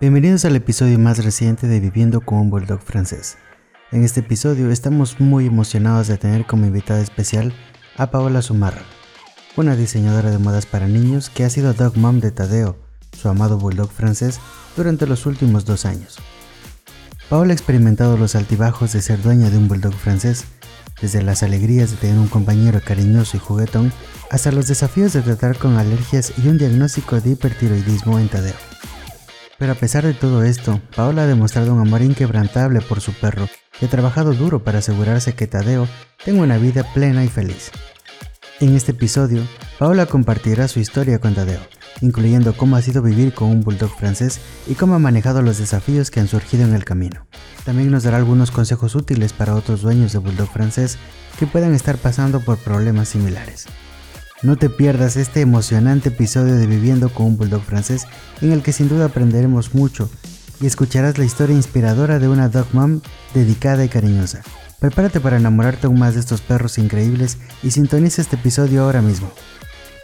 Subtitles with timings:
[0.00, 3.36] Bienvenidos al episodio más reciente de Viviendo con un Bulldog francés.
[3.92, 7.52] En este episodio estamos muy emocionados de tener como invitada especial
[7.98, 8.80] a Paola Zumarra,
[9.58, 12.78] una diseñadora de modas para niños que ha sido dog mom de Tadeo,
[13.12, 14.40] su amado Bulldog francés,
[14.74, 16.16] durante los últimos dos años.
[17.28, 20.46] Paola ha experimentado los altibajos de ser dueña de un Bulldog francés,
[21.02, 23.92] desde las alegrías de tener un compañero cariñoso y juguetón,
[24.30, 28.56] hasta los desafíos de tratar con alergias y un diagnóstico de hipertiroidismo en Tadeo.
[29.60, 33.46] Pero a pesar de todo esto, Paola ha demostrado un amor inquebrantable por su perro
[33.78, 35.86] y ha trabajado duro para asegurarse que Tadeo
[36.24, 37.70] tenga una vida plena y feliz.
[38.60, 39.42] En este episodio,
[39.78, 41.60] Paola compartirá su historia con Tadeo,
[42.00, 46.10] incluyendo cómo ha sido vivir con un bulldog francés y cómo ha manejado los desafíos
[46.10, 47.26] que han surgido en el camino.
[47.66, 50.96] También nos dará algunos consejos útiles para otros dueños de bulldog francés
[51.38, 53.66] que puedan estar pasando por problemas similares.
[54.42, 58.06] No te pierdas este emocionante episodio de Viviendo con un Bulldog francés
[58.40, 60.08] en el que sin duda aprenderemos mucho
[60.62, 63.02] y escucharás la historia inspiradora de una dog mom
[63.34, 64.40] dedicada y cariñosa.
[64.78, 69.30] Prepárate para enamorarte aún más de estos perros increíbles y sintoniza este episodio ahora mismo.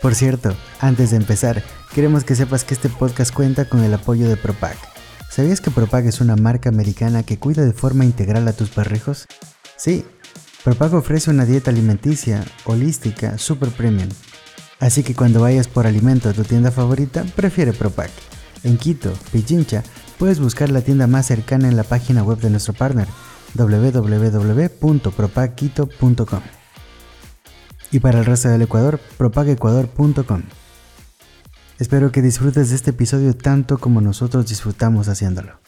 [0.03, 1.63] Por cierto, antes de empezar,
[1.95, 4.77] queremos que sepas que este podcast cuenta con el apoyo de Propac.
[5.31, 9.27] ¿Sabías que Propac es una marca americana que cuida de forma integral a tus perrijos?
[9.79, 10.05] Sí,
[10.67, 14.09] Propac ofrece una dieta alimenticia, holística, super premium.
[14.81, 18.11] Así que cuando vayas por alimento a tu tienda favorita, prefiere Propac.
[18.65, 19.85] En Quito, Pichincha,
[20.19, 23.07] puedes buscar la tienda más cercana en la página web de nuestro partner,
[23.55, 26.41] www.propacquito.com.
[27.93, 30.43] Y para el resto del Ecuador, propagecuador.com.
[31.79, 35.61] Espero que disfrutes de este episodio tanto como nosotros disfrutamos haciéndolo.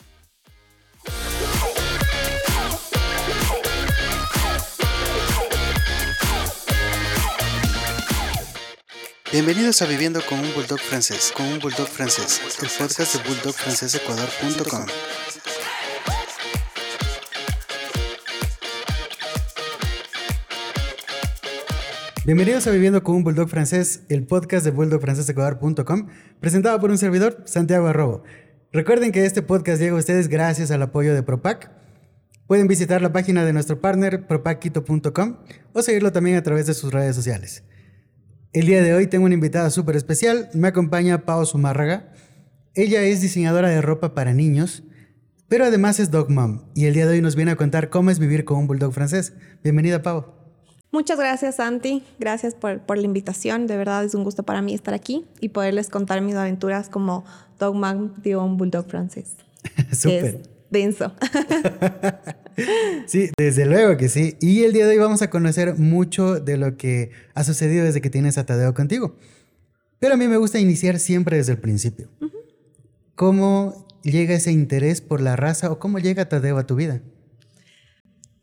[9.31, 14.85] Bienvenidos a Viviendo con un Bulldog francés, con un Bulldog francés, el podcast de bulldogfrancesecuador.com.
[22.25, 26.07] Bienvenidos a Viviendo con un Bulldog francés, el podcast de bulldogfrancesecuador.com,
[26.39, 28.23] presentado por un servidor, Santiago Arrobo.
[28.71, 31.69] Recuerden que este podcast llega a ustedes gracias al apoyo de Propac.
[32.47, 35.37] Pueden visitar la página de nuestro partner, propacquito.com,
[35.73, 37.63] o seguirlo también a través de sus redes sociales.
[38.51, 40.49] El día de hoy tengo una invitada súper especial.
[40.55, 42.11] Me acompaña Pau Zumárraga.
[42.73, 44.81] Ella es diseñadora de ropa para niños,
[45.47, 46.63] pero además es dog mom.
[46.73, 48.91] Y el día de hoy nos viene a contar cómo es vivir con un bulldog
[48.91, 49.33] francés.
[49.63, 50.33] Bienvenida, Pau.
[50.91, 52.03] Muchas gracias, Santi.
[52.17, 53.67] Gracias por, por, la invitación.
[53.67, 57.25] De verdad es un gusto para mí estar aquí y poderles contar mis aventuras como
[57.59, 59.35] dog mom de un bulldog francés.
[59.91, 60.41] Súper.
[60.71, 61.13] Denso.
[63.05, 64.37] sí, desde luego que sí.
[64.39, 68.01] Y el día de hoy vamos a conocer mucho de lo que ha sucedido desde
[68.01, 69.15] que tienes a Tadeo contigo.
[69.99, 72.09] Pero a mí me gusta iniciar siempre desde el principio.
[73.15, 77.01] ¿Cómo llega ese interés por la raza o cómo llega Tadeo a tu vida?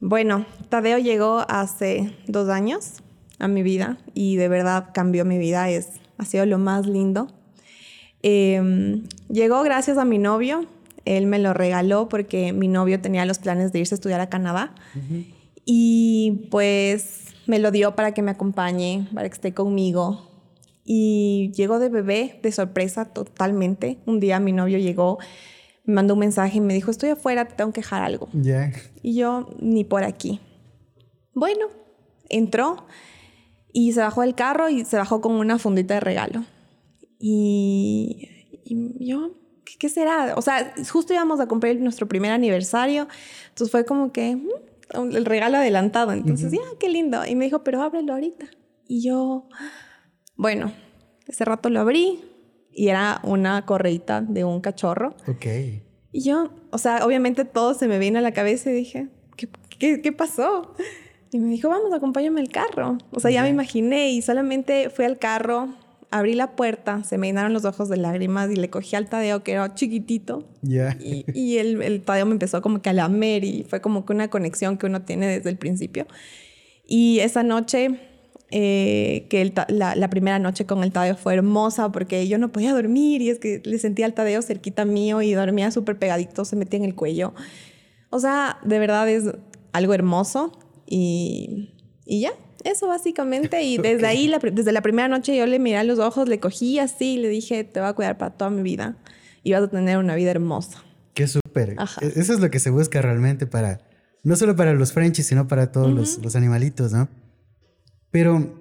[0.01, 3.03] Bueno, Tadeo llegó hace dos años
[3.39, 5.71] a mi vida y de verdad cambió mi vida.
[5.71, 5.89] Es,
[6.19, 7.29] ha sido lo más lindo.
[8.23, 10.67] Em, llegó gracias a mi novio,
[11.07, 14.29] él me lo regaló porque mi novio tenía los planes de irse a estudiar a
[14.29, 14.75] Canadá.
[15.65, 20.31] Y pues me lo dio para que me acompañe, para que esté conmigo.
[20.85, 23.99] Y llegó de bebé, de sorpresa totalmente.
[24.05, 25.19] Un día mi novio llegó,
[25.85, 28.29] me mandó un mensaje y me dijo, estoy afuera, te tengo que dejar algo.
[29.03, 30.41] Y yo, ni por aquí.
[31.35, 31.67] Bueno,
[32.29, 32.87] entró
[33.73, 36.45] y se bajó del carro y se bajó con una fundita de regalo.
[37.19, 38.29] Y,
[38.65, 39.33] y yo,
[39.79, 40.35] ¿qué será?
[40.37, 43.09] O sea, justo íbamos a cumplir nuestro primer aniversario,
[43.49, 47.25] entonces fue como que mm, el regalo adelantado, entonces, ya, qué lindo.
[47.27, 48.47] Y me dijo, pero ábrelo ahorita.
[48.87, 49.49] Y yo,
[50.37, 50.73] bueno,
[51.27, 52.25] ese rato lo abrí
[52.73, 55.17] y era una correita de un cachorro.
[55.27, 55.47] Ok.
[56.13, 59.49] Y yo, o sea, obviamente todo se me vino a la cabeza y dije, ¿qué,
[59.79, 60.75] qué, qué pasó?
[61.33, 62.99] Y me dijo, vamos, acompáñame al carro.
[63.11, 65.75] O sea, ya me imaginé y solamente fui al carro,
[66.19, 69.43] abrí la puerta, se me llenaron los ojos de lágrimas y le cogí al Tadeo
[69.43, 70.49] que era chiquitito.
[70.63, 74.13] Y, y el, el, Tadeo me empezó como que a lamer y fue como que
[74.13, 76.07] una conexión que uno tiene desde el principio.
[76.87, 78.01] Y esa noche,
[78.51, 82.53] eh, que el, la, la, primera noche con el Tadeo fue hermosa porque yo no
[82.53, 86.45] podía dormir y es que le sentía al Tadeo cerquita mío y dormía súper pegadito,
[86.45, 87.35] se metía en el cuello.
[88.11, 89.25] O sea, de verdad es
[89.73, 90.53] algo hermoso
[90.87, 91.75] y,
[92.05, 92.33] y ya,
[92.71, 93.63] eso básicamente.
[93.63, 96.79] Y desde ahí, desde la primera noche yo le miré a los ojos, le cogí
[96.79, 98.97] así y le dije, te voy a cuidar para toda mi vida.
[99.43, 100.83] Y vas a tener una vida hermosa.
[101.15, 101.77] Qué súper.
[102.01, 103.81] E-, eso es lo que se busca realmente para,
[104.23, 107.09] no solo para los Frenchies, sino para todos los, animalitos, ¿no?
[108.11, 108.61] Pero,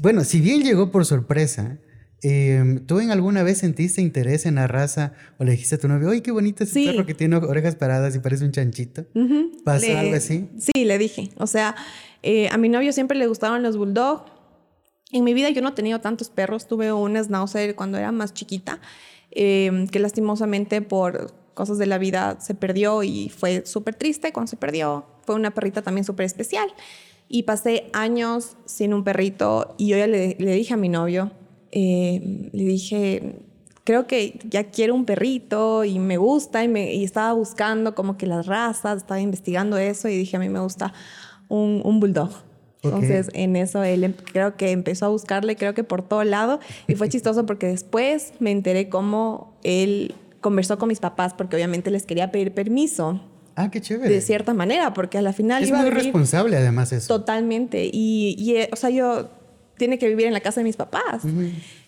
[0.00, 1.78] bueno, si bien llegó por sorpresa,
[2.26, 5.88] Em, ¿Tú en alguna vez sentiste interés en la raza o le dijiste a tu
[5.88, 9.04] novio, oye, qué bonito ese perro que tiene orejas paradas y parece un chanchito?
[9.62, 10.48] ¿Pasó algo así?
[10.58, 11.32] Sí, le dije.
[11.36, 11.76] O sea,
[12.26, 14.24] eh, a mi novio siempre le gustaban los bulldog.
[15.12, 16.66] En mi vida yo no he tenido tantos perros.
[16.66, 18.80] Tuve un schnauzer cuando era más chiquita,
[19.30, 24.48] em, que lastimosamente por cosas de la vida se perdió y fue súper triste cuando
[24.48, 25.04] se perdió.
[25.26, 26.72] Fue una perrita también súper especial.
[27.28, 31.30] Y pasé años sin un perrito y yo ya le, dije a mi novio,
[31.72, 33.36] eh, le dije,
[33.84, 38.26] creo que ya quiero un perrito y me gusta y, y, estaba buscando como que
[38.26, 40.92] las razas, estaba investigando eso y dije, a mí me gusta
[41.48, 42.30] un, un bulldog.
[42.82, 46.60] Entonces, en eso él em, creo que empezó a buscarle, creo que por todo lado.
[46.86, 51.90] Y fue chistoso porque después me enteré cómo él conversó con mis papás, porque obviamente
[51.90, 53.20] les quería pedir permiso.
[53.56, 54.12] Ah, qué chévere.
[54.12, 55.62] De cierta manera, porque a la final.
[55.62, 57.18] Es muy responsable, además, eso.
[57.18, 57.88] Totalmente.
[57.90, 59.30] Y, y, eh, o sea, yo
[59.78, 61.22] tiene que vivir en la casa de mis papás.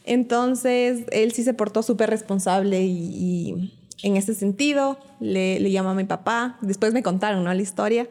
[0.04, 3.72] Entonces, él sí se portó súper responsable y,
[4.02, 6.58] en ese sentido le, le, llamó a mi papá.
[6.60, 7.52] Después me contaron ¿no?
[7.52, 8.08] la historia.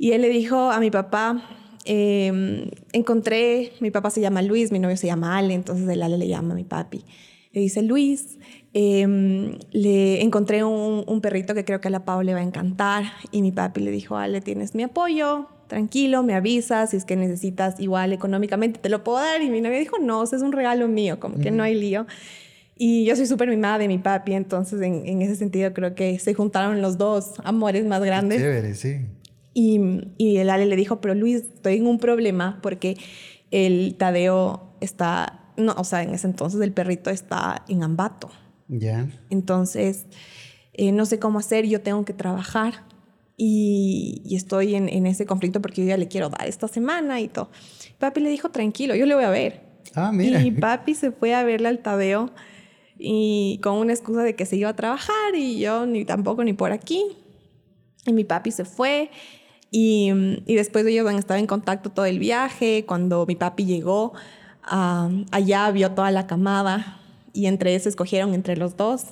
[0.00, 1.42] Y él le dijo a mi papá,
[1.84, 6.16] em, encontré, mi papá se llama Luis, mi novio se llama Ale, entonces el Ale
[6.16, 7.04] le llama a mi papi.
[7.52, 8.38] Le dice, Luis,
[8.72, 12.42] em, le encontré un, un, perrito que creo que a la Pau le va a
[12.42, 13.04] encantar.
[13.30, 17.16] Y mi papi le dijo, Ale, tienes mi apoyo, tranquilo, me avisas, si es que
[17.16, 19.42] necesitas igual económicamente, te lo puedo dar.
[19.42, 22.06] Y mi novia dijo, no, es un regalo mío, como que no hay lío.
[22.74, 26.18] Y yo soy súper mimada de mi papi, entonces en, en, ese sentido creo que
[26.18, 28.38] se juntaron los dos amores más grandes.
[28.38, 29.00] chévere, sí.
[29.52, 29.80] Y,
[30.16, 32.96] y el Ale le dijo, pero Luis, estoy en un problema porque
[33.50, 38.30] el Tadeo está, no, o sea, en ese entonces el perrito está en Ambato.
[38.68, 39.08] Ya.
[39.30, 40.06] Entonces,
[40.72, 42.84] eh, no sé cómo hacer, yo tengo que trabajar
[43.36, 47.50] y, estoy en, ese conflicto porque yo ya le quiero dar esta semana y todo.
[47.98, 49.62] Papi le dijo, tranquilo, yo le voy a ver.
[49.94, 50.42] Ah, mira.
[50.42, 52.30] Y papi se fue a verle al Tadeo
[52.98, 56.52] y con una excusa de que se iba a trabajar y yo ni tampoco ni
[56.52, 57.02] por aquí.
[58.06, 59.10] Y mi papi se fue
[59.70, 60.10] y,
[60.46, 62.84] y después ellos han estado en contacto todo el viaje.
[62.86, 64.12] Cuando mi papi llegó
[64.62, 67.00] allá, vio toda la camada
[67.32, 69.06] y entre eso escogieron entre los dos.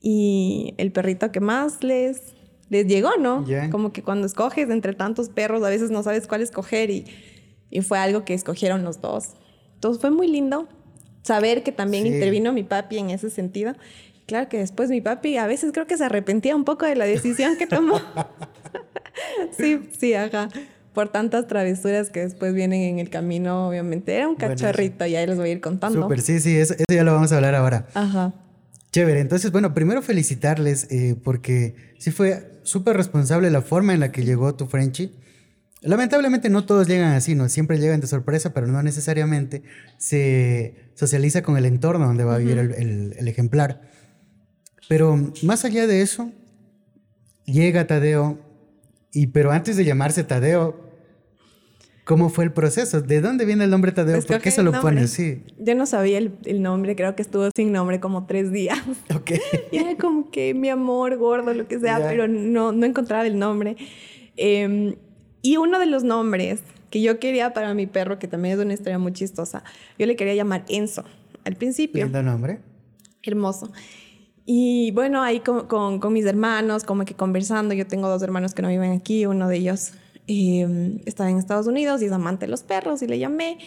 [0.00, 2.34] Y el perrito que más les
[2.72, 3.44] les llegó, ¿no?
[3.70, 7.04] Como que cuando escoges entre tantos perros, a veces no sabes cuál escoger y,
[7.70, 9.34] y fue algo que escogieron los dos.
[9.74, 10.66] Entonces fue muy lindo
[11.22, 13.74] saber que también intervino mi papi en ese sentido.
[14.24, 17.04] Claro que después mi papi a veces creo que se arrepentía un poco de la
[17.04, 18.00] decisión que tomó.
[19.56, 20.48] sí, sí, ajá.
[20.92, 24.14] Por tantas travesuras que después vienen en el camino, obviamente.
[24.14, 26.02] Era un cachorrito y ahí les voy a ir contando.
[26.02, 27.86] Súper, sí, sí, eso, eso ya lo vamos a hablar ahora.
[27.94, 28.34] Ajá.
[28.92, 34.12] Chévere, entonces, bueno, primero felicitarles eh, porque sí fue súper responsable la forma en la
[34.12, 35.14] que llegó tu Frenchy.
[35.80, 37.48] Lamentablemente no todos llegan así, ¿no?
[37.48, 39.62] Siempre llegan de sorpresa, pero no necesariamente
[39.96, 43.80] se socializa con el entorno donde va a vivir el, el, ejemplar.
[44.88, 46.30] Pero más allá de eso,
[47.46, 48.38] llega Tadeo,
[49.12, 50.92] y pero antes de llamarse Tadeo,
[52.04, 53.00] ¿Cómo fue el proceso?
[53.00, 54.20] ¿De dónde viene el nombre Tadeo?
[54.22, 55.44] ¿Por qué se lo pone así?
[55.56, 58.78] Yo no sabía el, nombre, creo que estuvo sin nombre como tres días.
[59.14, 59.32] Ok.
[59.72, 63.38] y era como que mi amor gordo, lo que sea, pero no, no encontraba el
[63.38, 63.76] nombre.
[64.36, 64.96] Em,
[65.42, 66.60] y uno de los nombres
[66.90, 69.62] que yo quería para mi perro, que también es una historia muy chistosa,
[69.98, 71.04] yo le quería llamar Enzo
[71.44, 72.04] al principio.
[72.04, 72.60] ¿Lindo nombre?
[73.22, 73.70] Hermoso.
[74.44, 78.54] Y bueno, ahí con, con, con, mis hermanos, como que conversando, yo tengo dos hermanos
[78.54, 79.92] que no viven aquí, uno de ellos
[80.26, 83.58] eh, estaba en Estados Unidos y es amante de los perros y le llamé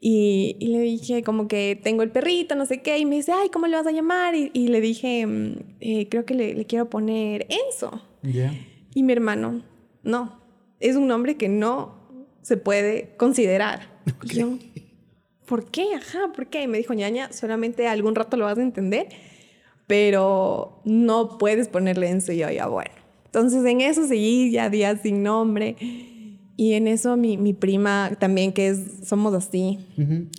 [0.00, 3.48] y, le dije como que tengo el perrito, no sé qué, y me dice, ay,
[3.48, 4.34] ¿cómo le vas a llamar?
[4.34, 8.00] Y, le dije, mm, eh, creo que le, quiero poner Enzo.
[8.94, 9.62] Y mi hermano,
[10.02, 10.40] no,
[10.80, 13.88] es un nombre que no se puede considerar.
[14.24, 14.58] yo,
[15.46, 15.94] ¿por qué?
[15.94, 16.62] Ajá, ¿por qué?
[16.62, 19.08] Y me dijo, ñaña, solamente algún rato lo vas a entender,
[19.88, 22.30] pero no puedes ponerle Enzo.
[22.30, 22.92] Y yo, ya, bueno.
[23.24, 25.74] Entonces en eso seguí ya días sin nombre.
[26.56, 29.78] Y en eso mi, mi prima también, que es, somos así,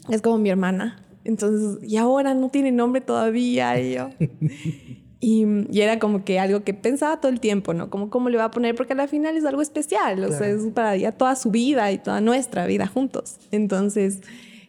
[0.10, 1.04] es como mi hermana.
[1.24, 3.80] Entonces, y ahora no tiene nombre todavía.
[3.80, 4.10] Y yo.
[5.20, 7.90] y, y, era como que algo que pensaba todo el tiempo, ¿no?
[7.90, 10.66] Como cómo le va a poner, porque al final es algo especial, o sea, es
[10.74, 13.38] para ya toda su vida y toda nuestra vida juntos.
[13.52, 14.22] Entonces,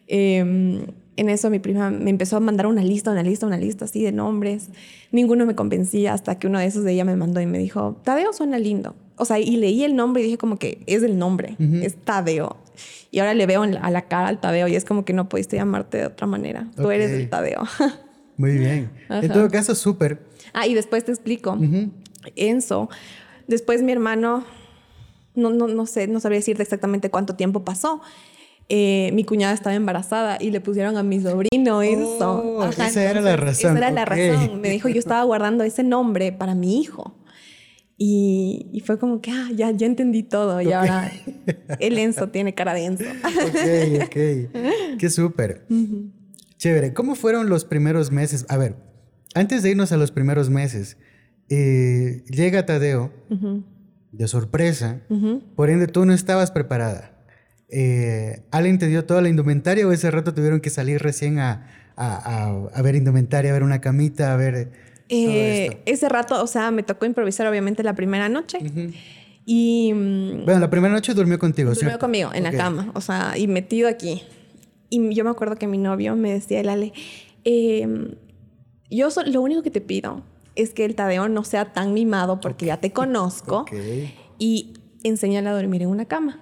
[0.07, 0.85] eh,
[1.21, 4.03] en eso mi prima me empezó a mandar una lista, una lista, una lista así
[4.03, 4.69] de nombres.
[5.11, 7.95] Ninguno me convencía hasta que uno de esos de ella me mandó y me dijo,
[8.03, 8.95] Tadeo suena lindo.
[9.17, 12.57] O sea, y leí el nombre y dije como que es el nombre, es Tadeo.
[13.11, 15.57] Y ahora le veo a la cara al Tadeo y es como que no pudiste
[15.57, 16.67] llamarte de otra manera.
[16.75, 17.61] Tú eres el Tadeo.
[18.37, 18.89] Muy bien.
[19.09, 20.19] En todo caso, súper.
[20.53, 21.57] Ah, y después te explico.
[22.35, 22.89] Enzo.
[23.47, 24.43] Después mi hermano,
[25.35, 28.01] no, no, no sé, no sabría decirte exactamente cuánto tiempo pasó,
[28.69, 32.57] eh, mi cuñada estaba embarazada y le pusieron a mi sobrino eso.
[32.57, 33.71] Oh, esa era la razón.
[33.71, 34.61] Esa era la razón.
[34.61, 37.15] Me dijo, yo estaba guardando ese nombre para mi hijo.
[38.03, 40.59] Y, fue como que, ah, ya, ya entendí todo.
[40.59, 41.11] Y ahora
[41.79, 43.03] el Enzo tiene cara de Enzo.
[43.03, 44.97] ok, ok.
[44.97, 45.67] Qué súper.
[46.57, 46.93] Chévere.
[46.93, 48.45] ¿Cómo fueron los primeros meses?
[48.49, 48.75] A ver,
[49.35, 50.97] antes de irnos a los primeros meses,
[51.49, 53.11] eh, llega Tadeo
[54.11, 55.01] de sorpresa.
[55.55, 57.20] Por ende, tú no estabas preparada.
[57.71, 61.67] Eh, ¿Alguien te dio toda la indumentaria o ese rato tuvieron que salir recién a,
[61.95, 64.71] a ver indumentaria, a ver una camita, a ver
[65.13, 68.59] eh, ese rato, o sea, me tocó improvisar obviamente la primera noche.
[69.45, 69.91] Y...
[69.93, 73.47] Mm, bueno, la primera noche durmió contigo, Durmió conmigo en la cama, o sea, y
[73.47, 74.23] metido aquí.
[74.89, 76.93] Y yo me acuerdo que mi novio me decía, el Ale,
[77.43, 78.15] em,
[78.89, 80.23] yo lo único que te pido
[80.55, 83.65] es que el Tadeo no sea tan mimado porque ya te conozco
[84.37, 84.73] y
[85.03, 86.41] enséñale a dormir en una cama.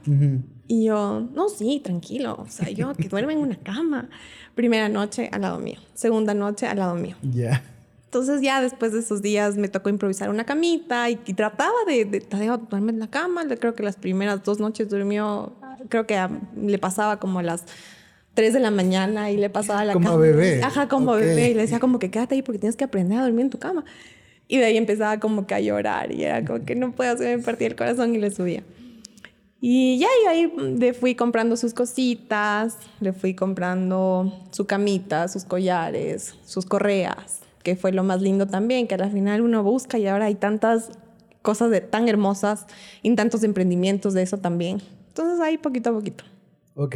[0.71, 4.07] Y yo, no, sí, tranquilo, o sea, yo que duerme en una cama.
[4.53, 7.15] Primera noche al lado mío, segunda noche al lado mío.
[7.23, 7.63] Ya.
[8.05, 12.19] Entonces ya después de esos días me tocó improvisar una camita y, trataba de, de
[12.69, 13.45] dormir en la cama.
[13.59, 15.53] Creo que las primeras dos noches durmió,
[15.89, 16.23] creo que
[16.55, 17.65] le pasaba como a las
[18.35, 20.19] 3 de la mañana y le pasaba a la como cama.
[20.19, 20.61] bebé.
[20.63, 21.49] Ajá, como bebé.
[21.49, 23.57] Y le decía como que quédate ahí porque tienes que aprender a dormir en tu
[23.57, 23.85] cama.
[24.47, 27.38] Y de ahí empezaba como que a llorar y era como que no puedo hacer,
[27.38, 28.63] me partía el corazón y le subía.
[29.61, 35.43] Y ya, y ahí le fui comprando sus cositas, le fui comprando su camita, sus
[35.43, 40.07] collares, sus correas que fue lo más lindo también, que al final uno busca y
[40.07, 40.89] ahora hay tantas
[41.41, 42.65] cosas de, tan hermosas
[43.01, 44.81] y tantos emprendimientos de eso también.
[45.09, 46.23] Entonces ahí poquito a poquito.
[46.75, 46.95] Ok.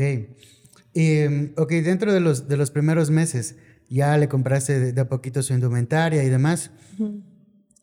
[0.96, 3.56] Eh, ok, dentro de los, de los primeros meses
[3.90, 6.72] ya le compraste de, a poquito su indumentaria y demás.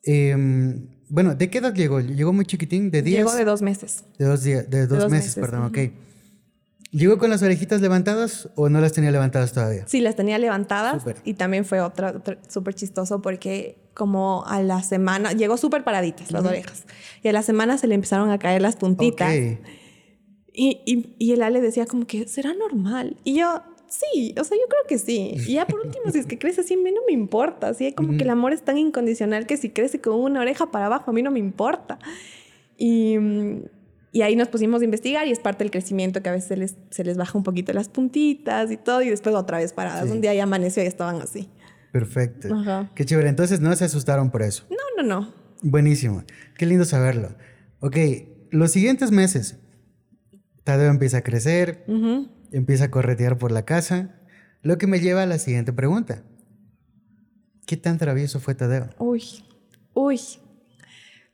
[0.03, 2.01] Em, bueno, ¿de qué edad llegó?
[2.01, 2.91] ¿Llegó muy chiquitín?
[2.91, 3.19] ¿De 10?
[3.19, 4.05] Llegó de dos meses.
[4.19, 5.79] De dos, de dos, meses, perdón, ok.
[6.93, 9.85] ¿Llegó con las orejitas levantadas o no las tenía levantadas todavía?
[9.87, 11.05] Sí, las tenía levantadas.
[11.25, 16.45] Y también fue otra, súper chistoso porque como a la semana, llegó súper paraditas las
[16.45, 16.85] orejas.
[17.23, 19.35] Y a la semana se le empezaron a caer las puntitas.
[20.53, 23.17] Y, y, y, el Ale decía como que, ¿será normal?
[23.23, 25.35] Y yo, sí, o sea, yo creo que sí.
[25.47, 27.69] Y ya por último, si es que crece así, a mí no me importa.
[27.69, 30.87] Así como que el amor es tan incondicional que si crece con una oreja para
[30.87, 31.99] abajo, a mí no me importa.
[32.79, 33.19] Y
[34.13, 36.57] y ahí nos pusimos a investigar y es parte del crecimiento que a veces se
[36.57, 40.11] les, se les baja un poquito las puntitas y todo y después otra vez paradas.
[40.11, 41.49] Un día ya amaneció y estaban así.
[41.93, 42.49] Perfecto.
[42.95, 43.29] Qué chévere.
[43.29, 44.65] Entonces no se asustaron por eso.
[44.69, 45.33] No, no, no.
[45.63, 46.25] Buenísimo.
[46.57, 47.37] Qué lindo saberlo.
[47.79, 47.97] Ok,
[48.51, 49.59] los siguientes meses,
[50.65, 51.85] Tadeo empieza a crecer,
[52.53, 54.21] empieza a corretear por la casa,
[54.63, 56.23] lo que me lleva a la siguiente pregunta.
[57.67, 58.91] ¿Qué tan travieso fue Tadeo?
[58.99, 59.23] Uy,
[59.95, 60.21] uy.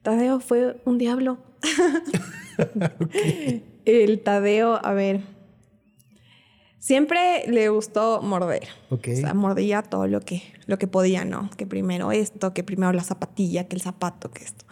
[0.03, 1.39] Tadeo fue un diablo.
[3.85, 5.23] El Tadeo, a ver.
[6.79, 8.69] Siempre le gustó morder.
[8.91, 11.51] O sea, mordía todo lo que, lo que podía, ¿no?
[11.57, 14.66] Que primero esto, que primero la zapatilla, que el zapato, que esto.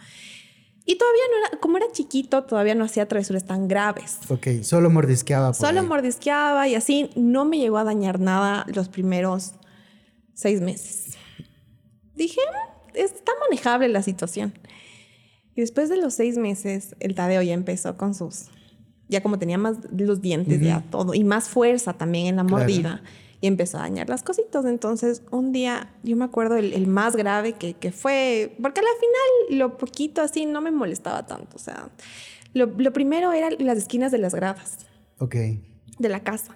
[0.85, 4.19] Y todavía no era, como era chiquito, todavía no hacía travesuras tan graves.
[4.29, 5.53] Ok, solo mordisqueaba.
[5.53, 9.55] solo mordisqueaba y así no me llegó a dañar nada los primeros
[10.35, 11.17] seis meses.
[12.15, 14.53] Dije, mm, está manejable la situación.
[15.55, 18.47] Y después de los seis meses, el Tadeo ya empezó con sus,
[19.07, 23.01] ya como tenía más los dientes, ya todo, y más fuerza también en la mordida,
[23.41, 24.65] y empezó a dañar las cositas.
[24.65, 29.59] Entonces, un día, yo me acuerdo el, más grave que, que, fue, porque al final
[29.59, 31.89] lo poquito así no me molestaba tanto, o sea,
[32.53, 34.85] lo, lo primero eran las esquinas de las gradas.
[35.19, 35.35] Ok.
[35.99, 36.53] De la casa.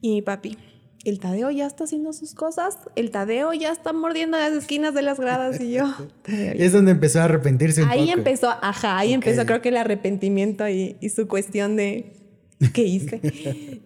[0.00, 0.56] Y mi papi,
[1.04, 5.02] el Tadeo ya está haciendo sus cosas, el Tadeo ya está mordiendo las esquinas de
[5.02, 5.92] las gradas y yo.
[6.26, 10.68] es donde empezó a arrepentirse un ahí empezó, ajá, ahí empezó creo que el arrepentimiento
[10.68, 12.12] y, su cuestión de
[12.72, 13.20] qué hice.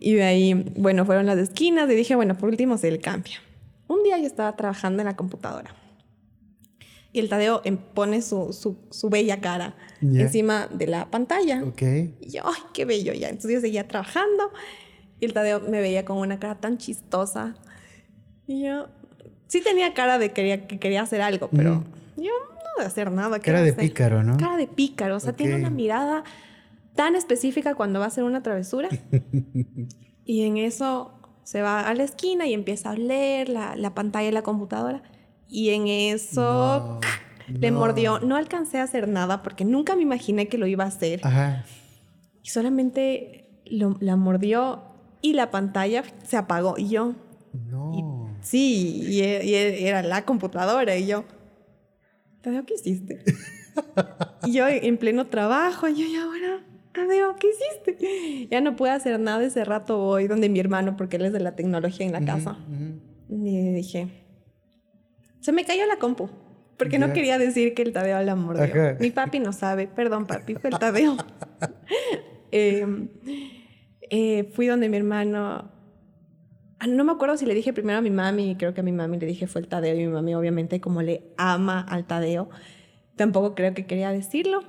[0.00, 3.36] y de ahí, bueno, fueron las esquinas y dije, bueno, por último se le cambia.
[3.88, 5.74] Un día yo estaba trabajando en la computadora
[7.16, 11.64] y el Tadeo em, pone su, su, bella cara encima de la pantalla.
[11.64, 11.80] Ok.
[12.20, 13.30] Y yo, ay, qué bello ya.
[13.30, 14.50] Entonces yo seguía trabajando
[15.18, 17.56] y el Tadeo me veía con una cara tan chistosa.
[18.46, 18.88] Y yo
[19.46, 21.84] sí tenía cara de quería, que quería hacer algo, pero
[22.18, 23.40] yo no de hacer nada.
[23.40, 24.36] Cara de pícaro, ¿no?
[24.36, 25.16] Cara de pícaro.
[25.16, 26.22] O sea, tiene una mirada
[26.96, 28.88] tan específica cuando va a hacer una travesura.
[30.24, 31.12] y en eso
[31.44, 35.02] se va a la esquina y empieza a oler la, la pantalla de la computadora.
[35.48, 36.98] Y en eso
[37.46, 38.18] le mordió.
[38.18, 41.20] No alcancé a hacer nada porque nunca me imaginé que lo iba a hacer.
[41.22, 41.64] Ajá.
[42.42, 44.82] Y solamente lo, la mordió
[45.22, 46.76] y la pantalla se apagó.
[46.78, 47.14] Y yo.
[47.52, 48.36] No.
[48.42, 50.96] sí, y, e, era la computadora.
[50.96, 51.24] Y yo.
[52.42, 53.24] ¿Qué hiciste?
[54.44, 56.64] y yo en pleno trabajo, y yo, ¿y ahora
[57.06, 58.48] Tadeo, ¿qué hiciste?
[58.50, 61.40] Ya no puedo hacer nada, ese rato voy donde mi hermano, porque él es de
[61.40, 62.56] la tecnología en la casa.
[63.28, 64.08] Y dije,
[65.40, 66.28] se me cayó la compu.
[66.76, 68.96] Porque no quería decir que el Tadeo la mordió.
[69.00, 69.86] Mi papi no sabe.
[69.86, 71.16] Perdón, papi, fue el Tadeo.
[72.52, 73.08] Em,
[74.08, 75.70] eh, fui donde mi hermano.
[76.78, 78.92] Ah, no me acuerdo si le dije primero a mi mami, creo que a mi
[78.92, 82.48] mami le dije fue el Tadeo y mi mami obviamente como le ama al Tadeo,
[83.16, 84.60] tampoco creo que quería decirlo.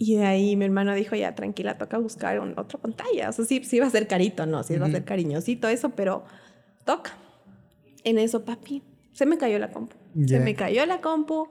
[0.00, 3.28] Y de ahí mi hermano dijo, ya tranquila, toca buscar un, otra pantalla.
[3.28, 5.90] O sea, sí, sí va a ser carito, no, sí va a ser cariñosito eso,
[5.90, 6.24] pero
[6.84, 7.12] toca.
[8.04, 9.96] En eso, papi, se me cayó la compu.
[10.24, 11.48] Se me cayó la compu.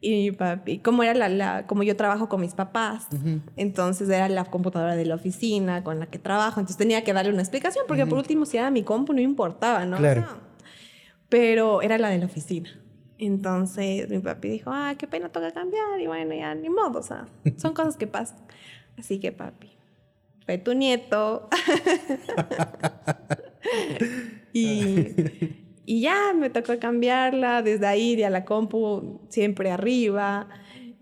[0.00, 3.06] Y papi, como era la, la, como yo trabajo con mis papás,
[3.56, 7.32] entonces era la computadora de la oficina con la que trabajo, entonces tenía que darle
[7.32, 9.96] una explicación, porque por último si era mi compu no importaba, ¿no?
[9.98, 10.26] Claro.
[11.28, 12.70] pero era la de la oficina.
[13.18, 17.02] Entonces mi papi dijo, ah, qué pena, toca cambiar, y bueno, ya ni modo, o
[17.02, 18.38] sea, son cosas que pasan.
[18.96, 19.70] Así que papi,
[20.46, 21.48] fue tu nieto.
[24.52, 25.14] y
[25.88, 30.46] y ya me tocó cambiarla, desde ahí de a la compu siempre arriba,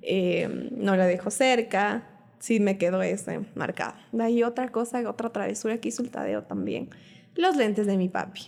[0.00, 2.06] em, no la dejo cerca,
[2.38, 3.94] sí me quedó ese marcado.
[4.12, 6.90] De ahí otra cosa, otra travesura que hizo el Tadeo también,
[7.34, 8.42] los lentes de mi papi.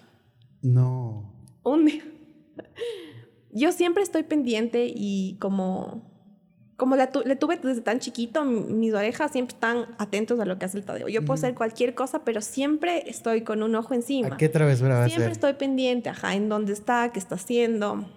[0.62, 1.28] No.
[1.64, 2.04] Un día.
[3.50, 6.08] Yo siempre estoy pendiente y como
[6.78, 10.78] como le tuve desde tan chiquito, mis orejas siempre están atentos a lo que hace
[10.78, 11.08] el Tadeo.
[11.08, 14.34] Yo puedo hacer cualquier cosa, pero siempre estoy con un ojo encima.
[14.34, 18.08] ¿A qué travesura va a Siempre estoy pendiente, ajá, en dónde está, qué está haciendo.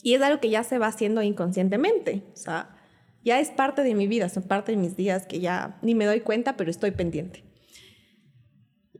[0.00, 2.22] Y es algo que ya se va haciendo inconscientemente.
[2.32, 2.76] O sea,
[3.24, 6.04] ya es parte de mi vida, son parte de mis días que ya ni me
[6.04, 7.42] doy cuenta, pero estoy pendiente.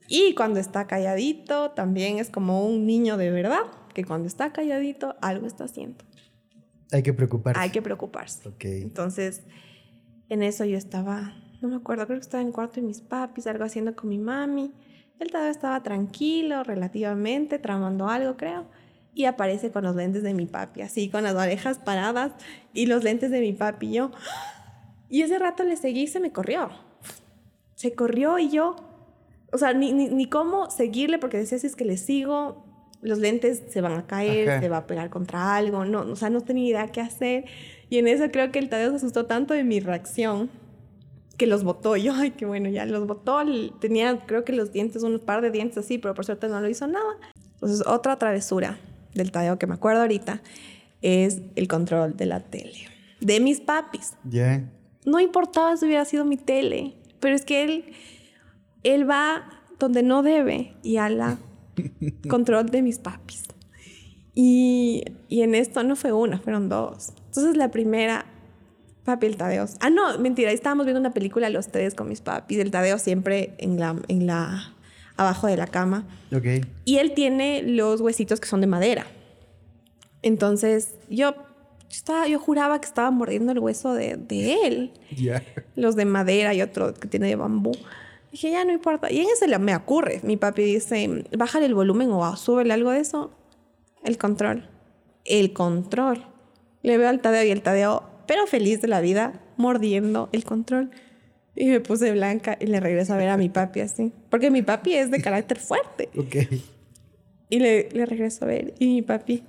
[0.08, 5.16] Y cuando está calladito, también es como un niño de verdad, que cuando está calladito,
[5.20, 6.04] algo está haciendo.
[6.92, 7.60] Hay que preocuparse.
[7.60, 8.52] Hay que preocuparse.
[8.60, 9.42] Entonces,
[10.28, 13.46] en eso yo estaba, no me acuerdo, creo que estaba en cuarto de mis papis,
[13.46, 14.72] algo haciendo con mi mami.
[15.18, 18.66] Él todavía estaba tranquilo, relativamente, tramando algo, creo.
[19.14, 22.32] Y aparece con los lentes de mi papi, así, con las orejas paradas
[22.72, 23.88] y los lentes de mi papi.
[23.88, 24.10] Y yo,
[25.08, 26.70] y ese rato le seguí y se me corrió.
[27.74, 28.76] Se corrió y yo,
[29.52, 32.71] o sea, ni, ni, ni cómo seguirle, porque decía, si es que le sigo,
[33.02, 36.30] los lentes se van a caer, se va a pegar contra algo, no, o sea,
[36.30, 37.44] no tenía idea qué hacer.
[37.90, 40.48] Y en eso creo que el Tadeo se asustó tanto de mi reacción
[41.36, 41.96] que los botó.
[41.96, 43.38] Yo, ay, qué bueno, ya los botó.
[43.80, 46.68] Tenía, creo que los dientes, un par de dientes así, pero por suerte no lo
[46.68, 47.18] hizo nada.
[47.54, 48.78] Entonces, otra travesura
[49.14, 50.40] del Tadeo que me acuerdo ahorita
[51.02, 52.86] es el control de la tele.
[53.20, 54.12] De mis papis.
[54.24, 54.64] Ya.
[55.04, 57.84] No importaba si hubiera sido mi tele, pero es que él,
[58.84, 59.42] él va
[59.80, 61.38] donde no debe y a la
[62.28, 63.44] control de mis papis.
[64.34, 67.12] Y, y, en esto no fue una, fueron dos.
[67.26, 68.24] Entonces la primera,
[69.04, 69.66] papi, el Tadeo.
[69.80, 73.54] Ah, no, mentira, estábamos viendo una película los tres con mis papis, el Tadeo siempre
[73.58, 74.74] en la, en la,
[75.16, 76.06] abajo de la cama.
[76.34, 76.66] Ok.
[76.84, 79.06] Y él tiene los huesitos que son de madera.
[80.22, 81.34] Entonces yo,
[81.90, 84.92] estaba, yo juraba que estaba mordiendo el hueso de, de él.
[85.14, 85.42] Ya.
[85.76, 87.72] Los de madera y otro que tiene de bambú.
[88.32, 89.12] Dije, ya no importa.
[89.12, 90.20] Y en ese me ocurre.
[90.24, 93.30] Mi papi dice, bájale el volumen o súbele algo de eso.
[94.02, 94.70] El control.
[95.26, 96.24] El control.
[96.82, 100.90] Le veo al Tadeo y el Tadeo, pero feliz de la vida, mordiendo el control.
[101.54, 104.14] Y me puse blanca y le regreso a ver a mi papi así.
[104.30, 106.08] Porque mi papi es de carácter fuerte.
[106.18, 106.36] Ok.
[107.50, 108.72] Y le, le regreso a ver.
[108.78, 109.42] Y mi papi.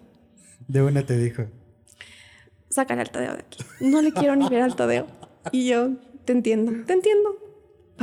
[0.68, 1.46] De una te dijo.
[2.70, 3.64] Sácale al Tadeo de aquí.
[3.80, 5.08] No le quiero ni ver al Tadeo.
[5.54, 5.92] Y yo,
[6.26, 7.43] te entiendo, te entiendo.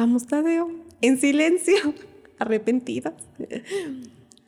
[0.00, 0.70] Vamos, Tadeo,
[1.02, 1.76] en silencio,
[2.38, 3.12] arrepentida.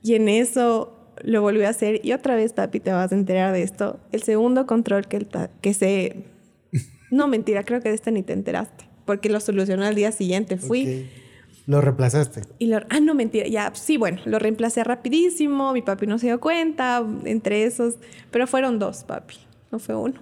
[0.03, 3.53] Y en eso lo volvió a hacer y otra vez, papi, te vas a enterar
[3.53, 4.01] de esto.
[4.13, 5.29] El segundo control que, el
[5.61, 6.25] que se...
[7.11, 10.57] No, mentira, creo que de este ni te enteraste, porque lo solucionó al día siguiente.
[10.57, 11.11] Fui...
[11.67, 12.45] ¿Lo reemplazaste?
[12.59, 16.29] Y lo, ah, no, mentira, ya, sí, bueno, lo reemplacé rapidísimo, mi papi no se
[16.29, 17.97] dio cuenta, entre esos,
[18.31, 19.37] pero fueron dos, papi,
[19.71, 20.19] no fue uno.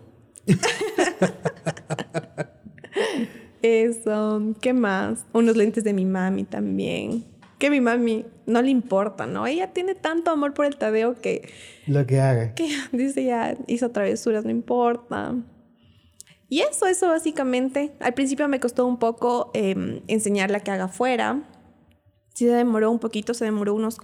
[3.62, 5.26] Eso, ¿qué más?
[5.32, 7.24] Unos lentes de mi mami también.
[7.58, 9.46] Que mi mami no le importa, ¿no?
[9.46, 11.50] Ella tiene tanto amor por el Tadeo que...
[11.86, 12.54] Lo que haga.
[12.54, 15.34] Que dice ya, hizo travesuras, no importa.
[16.48, 17.92] Y eso, eso básicamente.
[18.00, 21.42] Al principio me costó un poco eh, enseñarle que haga afuera.
[22.34, 24.00] Sí se demoró un poquito, se demoró unos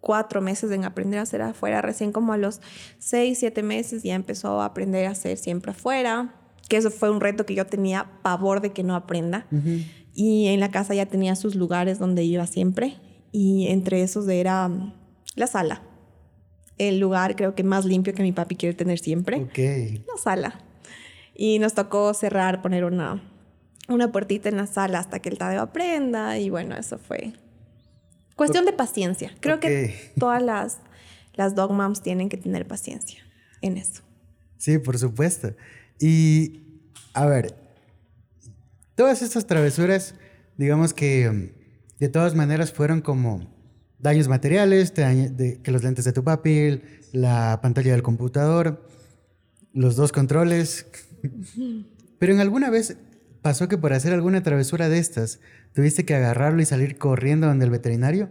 [0.00, 1.80] cuatro meses en aprender a hacer afuera.
[1.80, 2.60] Recién como a los
[2.98, 6.37] seis, siete meses ya empezó a aprender a hacer siempre afuera
[6.68, 9.46] que eso fue un reto que yo tenía pavor de que no aprenda.
[10.14, 12.96] Y en la casa ya tenía sus lugares donde iba siempre.
[13.30, 14.92] Y entre esos era mm,
[15.36, 15.82] la sala.
[16.76, 19.36] El lugar creo que más limpio que mi papi quiere tener siempre.
[19.36, 19.58] Ok.
[20.06, 20.60] La sala.
[21.34, 23.22] Y nos tocó cerrar, poner una,
[23.88, 27.32] una puertita en la sala hasta que el Tadeo aprenda y bueno, eso fue
[28.34, 29.32] cuestión de paciencia.
[29.40, 30.78] Creo que todas las,
[31.34, 33.22] las dog moms tienen que tener paciencia
[33.60, 34.02] en eso.
[34.56, 35.54] Sí, por supuesto.
[36.00, 36.62] Y
[37.14, 37.54] a ver,
[38.94, 40.14] todas estas travesuras,
[40.56, 43.46] digamos que mm, de todas maneras fueron como
[43.98, 46.80] daños materiales, que los lentes de tu papi,
[47.12, 48.84] la pantalla del computador,
[49.72, 50.86] los dos controles.
[52.18, 52.96] Pero en alguna vez
[53.42, 55.40] pasó que por hacer alguna travesura de estas,
[55.74, 58.28] tuviste que agarrarlo y salir corriendo donde el veterinario.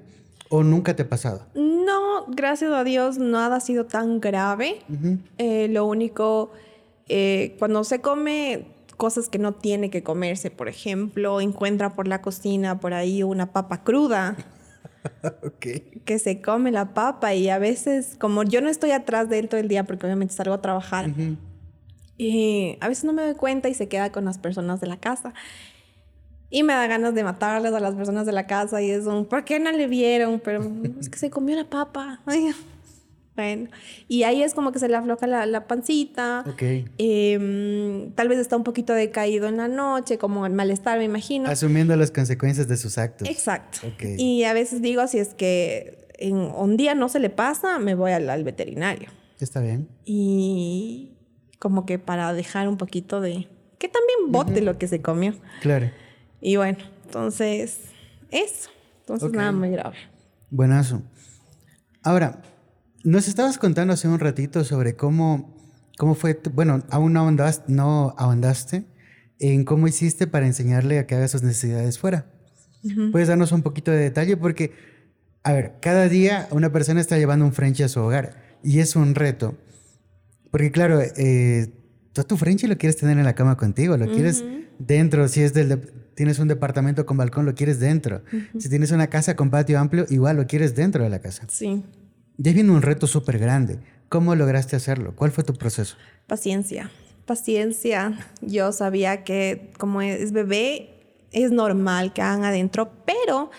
[0.49, 1.47] ¿O nunca te ha pasado?
[1.55, 4.79] No, gracias a Dios, nada ha sido tan grave.
[5.37, 6.51] Eh, lo único,
[7.09, 8.65] eh, cuando se come
[8.97, 13.51] cosas que no tiene que comerse, por ejemplo, encuentra por la cocina por ahí una
[13.51, 14.35] papa cruda.
[15.59, 19.47] Que se come la papa y a veces, como yo no estoy atrás de él
[19.47, 21.09] todo el día porque obviamente salgo a trabajar,
[22.17, 24.97] y a veces no me doy cuenta y se queda con las personas de la
[24.97, 25.33] casa.
[26.49, 29.25] Y me da ganas de matarles a las personas de la casa y es un,
[29.25, 30.41] ¿por qué no le vieron?
[30.43, 30.61] Pero
[30.99, 32.21] es que se comió la papa.
[33.37, 33.69] bueno,
[34.07, 36.43] y ahí es como que se le afloja la, pancita.
[36.47, 36.63] Ok.
[36.97, 41.47] Em, tal vez está un poquito decaído en la noche, como el malestar, me imagino.
[41.47, 43.29] Asumiendo las consecuencias de sus actos.
[43.29, 43.81] Exacto.
[44.17, 47.93] Y a veces digo, si es que en un día no se le pasa, me
[47.93, 49.11] voy al, al veterinario.
[49.39, 49.87] Está bien.
[50.03, 51.11] Y
[51.59, 53.47] como que para dejar un poquito de...
[53.77, 55.35] Que también bote lo que se comió.
[55.61, 55.91] Claro.
[56.41, 57.81] Y bueno, entonces,
[58.31, 58.71] eso.
[59.01, 59.95] Entonces, nada muy grave.
[60.49, 61.03] Buenazo.
[62.01, 62.41] Ahora,
[63.07, 65.55] nos estabas contando hace un ratito sobre cómo,
[65.97, 68.85] cómo fue, bueno, aún no ahondaste, no ahondaste
[69.39, 72.25] en cómo hiciste para enseñarle a que haga sus necesidades fuera.
[73.13, 74.35] ¿Puedes darnos un poquito de detalle?
[74.35, 74.73] Porque,
[75.43, 78.97] a ver, cada día una persona está llevando un French a su hogar y es
[78.97, 79.57] un reto.
[80.51, 81.67] Porque, claro, eh,
[82.11, 84.43] tú tu French lo quieres tener en la cama contigo, lo quieres
[84.79, 85.79] dentro, si es del,
[86.13, 88.23] tienes un departamento con balcón, lo quieres dentro.
[88.59, 91.45] Si tienes una casa con patio amplio, igual lo quieres dentro de la casa.
[91.47, 91.85] Sí.
[92.37, 93.79] Ya viene un reto súper grande.
[94.09, 95.13] ¿Cómo lograste hacerlo?
[95.15, 95.97] ¿Cuál fue tu proceso?
[96.27, 96.91] Paciencia,
[97.25, 98.17] paciencia.
[98.41, 100.97] Yo sabía que como es bebé,
[101.31, 103.51] es normal que hagan adentro, pero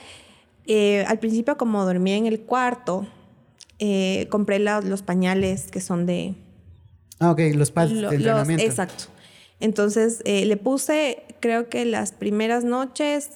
[0.67, 3.07] eh, al principio como dormía en el cuarto,
[3.79, 6.35] eh, compré los pañales que son de...
[7.21, 8.65] Ah, ok, los pads de entrenamiento.
[8.65, 9.05] exacto.
[9.61, 13.31] Entonces eh, le puse, creo que las primeras noches,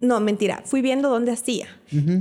[0.00, 1.68] no, mentira, fui viendo dónde hacía.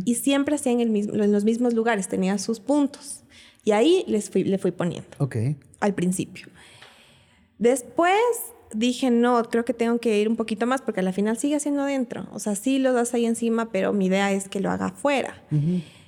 [0.05, 3.23] Y siempre hacía en, el mismo, en los mismos lugares, tenía sus puntos.
[3.63, 5.09] Y ahí les fui, le fui poniendo.
[5.17, 5.37] Ok.
[5.79, 6.47] Al principio.
[7.57, 8.19] Después
[8.73, 11.81] dije, no, creo que tengo que ir un poquito más porque al final sigue haciendo
[11.81, 12.27] adentro.
[12.31, 15.41] O sea, sí lo das ahí encima, pero mi idea es que lo haga afuera.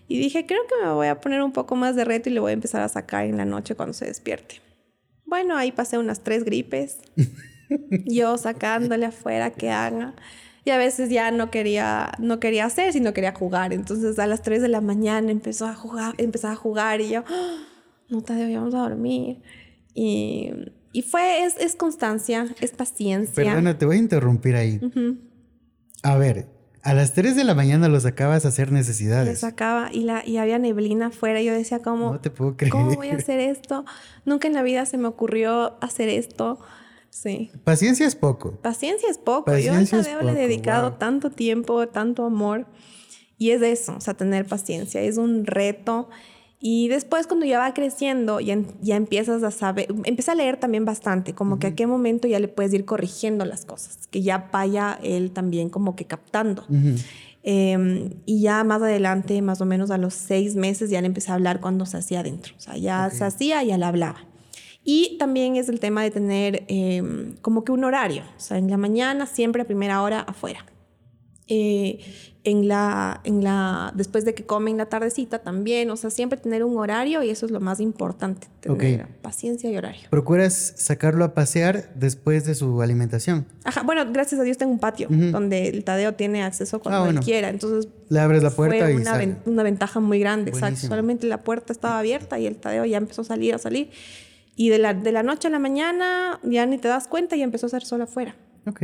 [0.08, 2.40] Y dije, creo que me voy a poner un poco más de reto y le
[2.40, 4.62] voy a empezar a sacar en la noche cuando se despierte.
[5.26, 7.00] Bueno, ahí pasé unas tres gripes.
[8.06, 10.14] yo sacándole afuera que haga.
[10.66, 13.72] Y a veces ya no quería, no quería hacer, sino quería jugar.
[13.72, 17.24] Entonces a las 3 de la mañana empezó a jugar, empezaba a jugar y yo,
[17.28, 17.58] ¡Ah!
[18.10, 19.42] no te debíamos dormir.
[19.94, 20.52] Y,
[20.92, 23.44] y fue, es, es, constancia, es paciencia.
[23.44, 24.82] Perdona, te voy a interrumpir ahí.
[26.02, 26.48] A ver,
[26.82, 29.30] a las 3 de la mañana los sacabas a hacer necesidades.
[29.30, 31.42] Los sacaba y, la, y había neblina afuera.
[31.42, 32.72] Yo decía, ¿cómo, no te puedo creer.
[32.72, 33.86] ¿cómo voy a hacer esto?
[34.26, 36.60] Nunca en la vida se me ocurrió hacer esto.
[37.16, 37.50] Sí.
[37.64, 38.52] Paciencia es poco.
[38.62, 39.46] Paciencia es poco.
[39.46, 42.66] Paciencia Yo a le he dedicado tanto tiempo, tanto amor.
[43.38, 45.02] Y es eso, o sea, tener paciencia.
[45.02, 46.10] Es un reto.
[46.60, 50.84] Y después cuando ya va creciendo, ya, ya empiezas a saber, empieza a leer también
[50.84, 54.50] bastante, como que a qué momento ya le puedes ir corrigiendo las cosas, que ya
[54.52, 56.66] vaya él también como que captando.
[57.44, 61.32] Em, y ya más adelante, más o menos a los seis meses, ya le empecé
[61.32, 62.56] a hablar cuando se hacía adentro.
[62.58, 64.26] O sea, ya se hacía, ya le hablaba.
[64.88, 68.22] Y también es el tema de tener em, como que un horario.
[68.38, 70.64] O sea, en la mañana, siempre a primera hora afuera.
[71.48, 72.00] Eh,
[72.44, 76.64] en la, en la, después de que comen la tardecita también, o sea, siempre tener
[76.64, 80.02] un horario y eso es lo más importante, tener paciencia y horario.
[80.12, 83.48] ¿Procuras sacarlo a pasear después de su alimentación?
[83.64, 87.24] Ajá, bueno, gracias a Dios tengo un patio donde el Tadeo tiene acceso cuando ah,
[87.24, 87.92] quiera, entonces...
[88.10, 90.82] Le abres la puerta fue y una, una ventaja muy grande, exacto.
[90.82, 93.90] Solamente la puerta estaba abierta y el Tadeo ya empezó a salir, a salir.
[94.56, 97.42] Y de la, de la noche a la mañana ya ni te das cuenta y
[97.42, 98.36] empezó a ser solo afuera.
[98.66, 98.82] Ok.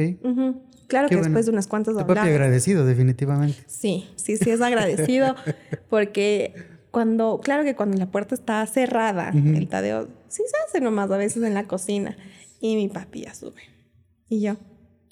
[0.87, 3.57] Claro que después de unas cuantas Tu papi agradecido, definitivamente.
[3.67, 5.35] Sí, sí, sí es agradecido
[5.89, 6.53] porque
[6.91, 11.17] cuando, claro que cuando la puerta está cerrada, el Tadeo sí se hace nomás a
[11.17, 12.17] veces en la cocina
[12.59, 13.61] y mi papi ya sube.
[14.27, 14.57] Y yo,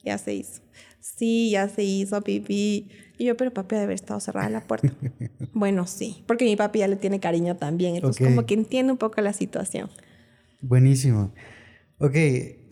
[0.04, 0.62] ya se hizo.
[1.00, 2.89] Sí, ya se hizo pipí.
[3.17, 4.93] Y yo, pero papi debe haber estado cerrada la puerta.
[5.54, 8.98] bueno, sí, porque mi papi ya le tiene cariño también, entonces como que entiende un
[8.98, 9.89] poco la situación.
[10.62, 11.34] Buenísimo.
[12.00, 12.15] Ok,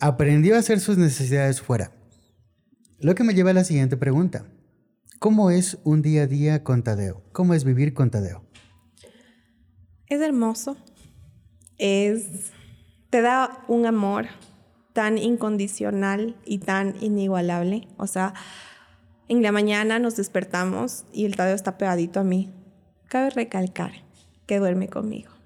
[0.00, 1.92] aprendió a hacer sus necesidades fuera.
[2.98, 4.46] Lo que me lleva a la siguiente pregunta.
[5.18, 7.22] ¿Cómo es un día a día con Tadeo?
[7.32, 8.44] ¿Cómo es vivir con Tadeo?
[10.06, 10.76] Es hermoso.
[11.76, 12.52] Es.
[13.10, 14.26] Te da un amor
[14.92, 17.88] tan incondicional y tan inigualable.
[17.96, 18.34] O sea,
[19.28, 22.52] en la mañana nos despertamos y el Tadeo está pegadito a mí.
[23.08, 23.92] Cabe recalcar
[24.46, 25.37] que duerme conmigo.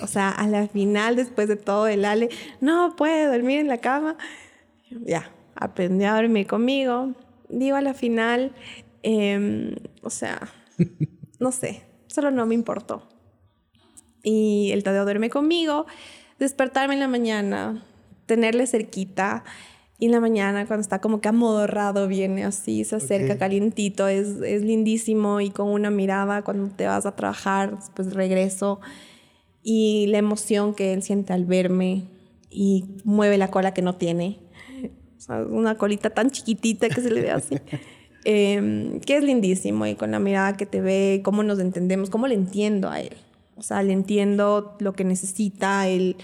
[0.00, 2.28] O sea, a la final, después de todo el ale,
[2.60, 4.16] no puede dormir en la cama.
[4.90, 7.12] Ya, aprendió a dormir conmigo.
[7.48, 8.52] Digo, a la final,
[9.02, 10.40] em, o sea,
[11.38, 13.08] no sé, solo no me importó.
[14.22, 15.86] Y el Tadeo duerme conmigo,
[16.38, 17.84] despertarme en la mañana,
[18.26, 19.44] tenerle cerquita.
[19.98, 24.40] Y en la mañana, cuando está como que amodorrado, viene así, se acerca calientito, es,
[24.42, 28.80] es lindísimo y con una mirada cuando te vas a trabajar, después regreso
[29.64, 32.04] y la emoción que él siente al verme
[32.48, 34.38] y mueve la cola que no tiene
[35.48, 37.56] una colita tan chiquitita que se le ve así.
[38.26, 42.26] Em, que es lindísimo y con la mirada que te ve, cómo nos entendemos, cómo
[42.26, 43.14] le entiendo a él.
[43.54, 46.16] O sea, le entiendo lo que necesita, él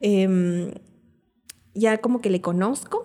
[0.00, 0.72] em,
[1.72, 3.04] ya como que le conozco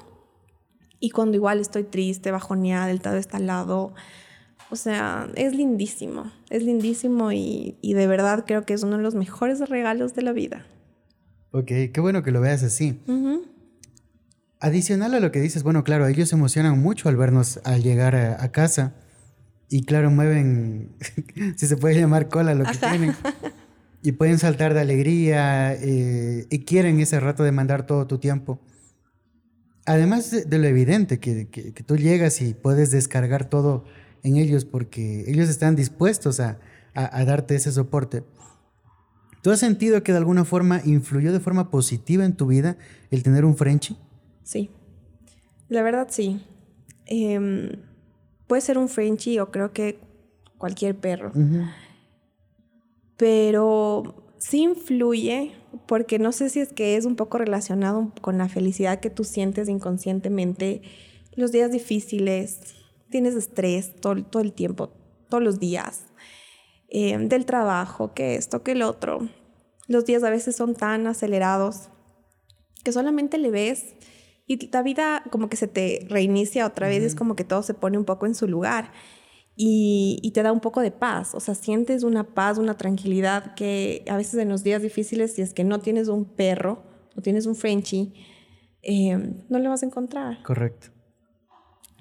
[1.00, 3.94] y cuando igual estoy triste, bajoneada, el todo está al lado,
[4.74, 9.04] o sea, es lindísimo, es lindísimo y, y, de verdad creo que es uno de
[9.04, 10.66] los mejores regalos de la vida.
[11.52, 13.00] Ok, qué bueno que lo veas así.
[14.60, 18.16] Adicional a lo que dices, bueno, claro, ellos se emocionan mucho al vernos al llegar
[18.16, 18.96] a, casa.
[19.70, 20.96] Y claro, mueven,
[21.56, 23.14] si se puede llamar cola lo que tienen.
[24.02, 28.60] Y pueden saltar de alegría eh, y quieren ese rato de mandar todo tu tiempo.
[29.86, 33.86] Además de, lo evidente, que, que, tú llegas y puedes descargar todo
[34.24, 36.60] en ellos porque ellos están dispuestos a,
[36.94, 38.24] a, a darte ese soporte.
[39.42, 42.78] ¿Tú has sentido que de alguna forma influyó de forma positiva en tu vida
[43.12, 43.98] el tener un Frenchy?
[44.44, 44.70] Sí,
[45.70, 46.42] la verdad sí.
[47.06, 47.72] Em,
[48.48, 50.00] puede ser un Frenchie o creo que
[50.58, 51.32] cualquier perro.
[53.18, 55.54] Pero sí influye
[55.88, 59.24] porque no sé si es que es un poco relacionado con la felicidad que tú
[59.24, 60.82] sientes inconscientemente,
[61.36, 62.76] los días difíciles,
[63.14, 64.90] tienes estrés todo, todo el tiempo,
[65.30, 66.08] todos los días,
[66.90, 69.30] em, del trabajo, que esto, que el otro.
[69.88, 71.90] Los días a veces son tan acelerados
[72.84, 73.94] que solamente le ves
[74.48, 77.76] y la vida como que se te reinicia otra vez, es como que todo se
[77.76, 78.92] pone un poco en su lugar
[79.56, 83.54] y, y, te da un poco de paz, o sea, sientes una paz, una tranquilidad
[83.54, 86.82] que a veces en los días difíciles, si es que no tienes un perro
[87.16, 88.12] o tienes un Frenchie,
[88.82, 89.16] eh,
[89.50, 90.42] no le vas a encontrar.
[90.42, 90.93] Correcto.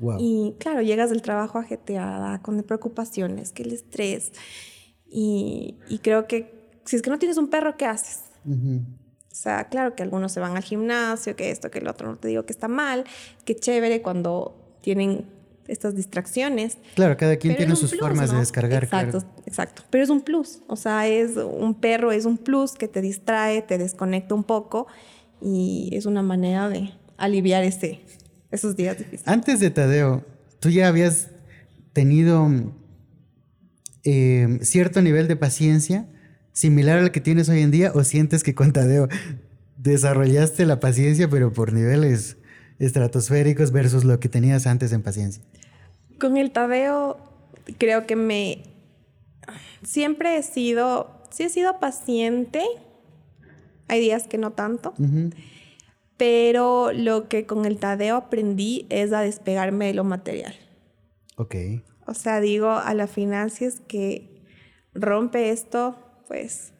[0.02, 0.18] Wow.
[0.20, 4.32] Y claro, llegas del trabajo ajeteada, con preocupaciones, que el estrés.
[5.08, 8.24] Y, y, creo que si es que no tienes un perro, ¿qué haces?
[8.44, 12.16] O sea, claro que algunos se van al gimnasio, que esto, que el otro, no
[12.16, 13.04] te digo que está mal,
[13.44, 15.26] que chévere cuando tienen
[15.68, 16.78] estas distracciones.
[16.94, 18.84] Claro, cada quien tiene sus formas de descargar.
[18.84, 19.82] Exacto, exacto.
[19.90, 23.62] Pero es un plus, o sea, es un perro, es un plus que te distrae,
[23.62, 24.86] te desconecta un poco
[25.40, 28.00] y es una manera de aliviar ese,
[28.52, 29.26] esos días difíciles.
[29.26, 30.24] Antes de Tadeo,
[30.60, 31.28] tú ya habías
[31.92, 32.48] tenido
[34.04, 36.06] eh, cierto nivel de paciencia
[36.52, 39.08] similar al que tienes hoy en día o sientes que con Tadeo
[39.76, 42.36] desarrollaste la paciencia pero por nibeles
[42.78, 45.42] estratosféricos versus lo que tenías antes en paciencia?
[46.18, 47.18] Con el Tadeo
[47.78, 48.64] creo que me
[49.82, 52.62] siempre he sido, sí he sido paciente.
[53.88, 54.94] Hay días que no tanto.
[56.22, 60.54] Pero lo que con el Tadeo aprendí es a despegarme de lo material.
[61.34, 61.56] Ok.
[62.06, 64.40] O sea, digo, a la final, si es que
[64.94, 65.96] rompe esto,
[66.28, 66.74] pues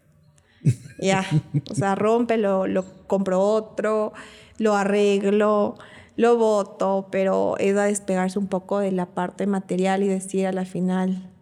[1.01, 1.27] ya,
[1.69, 4.13] o sea, rompe, lo, compro otro,
[4.59, 5.75] lo arreglo,
[6.15, 10.53] lo voto, pero es a despegarse un poco de la parte material y decir a
[10.53, 11.33] la final,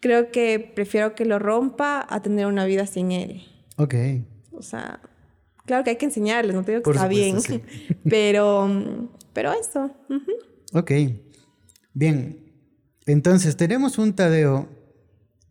[0.00, 3.48] creo que prefiero que lo rompa a tener una vida sin él.
[3.78, 3.94] Ok.
[4.52, 5.00] O sea,
[5.66, 7.36] claro que hay que enseñarles, no te digo que está bien,
[8.08, 8.68] pero,
[9.32, 9.90] pero eso.
[10.72, 10.92] Ok,
[11.94, 12.52] bien.
[13.06, 14.68] Entonces, tenemos un Tadeo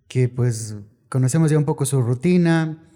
[0.08, 0.76] que pues
[1.10, 2.90] conocemos ya un poco su rutina,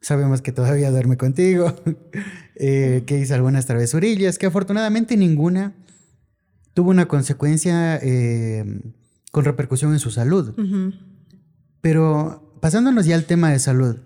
[0.00, 1.74] sabemos que todavía duerme contigo,
[2.56, 5.74] eh, que hizo algunas travesurillas, que afortunadamente ninguna
[6.74, 8.80] tuvo una consecuencia eh,
[9.32, 10.54] con repercusión en su salud.
[11.80, 13.98] Pero pasándonos ya al tema de salud,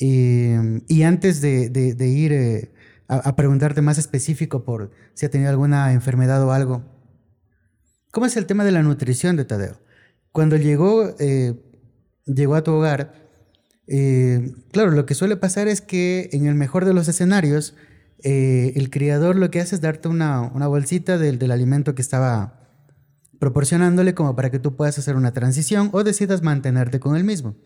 [0.00, 2.72] eh, y antes de, ir
[3.08, 6.82] a, preguntarte más específico por si ha tenido alguna enfermedad o algo,
[8.10, 9.80] ¿cómo es el tema de la nutrición de Tadeo?
[10.32, 11.14] Cuando llegó
[12.34, 13.14] llegó a tu hogar,
[13.86, 17.74] eh, claro, lo que suele pasar es que en el mejor de los escenarios,
[18.22, 22.68] eh, el criador lo que hace es darte una, bolsita del, del, alimento que estaba
[23.38, 27.56] proporcionándole como para que tú puedas hacer una transición o decidas mantenerte con el mismo.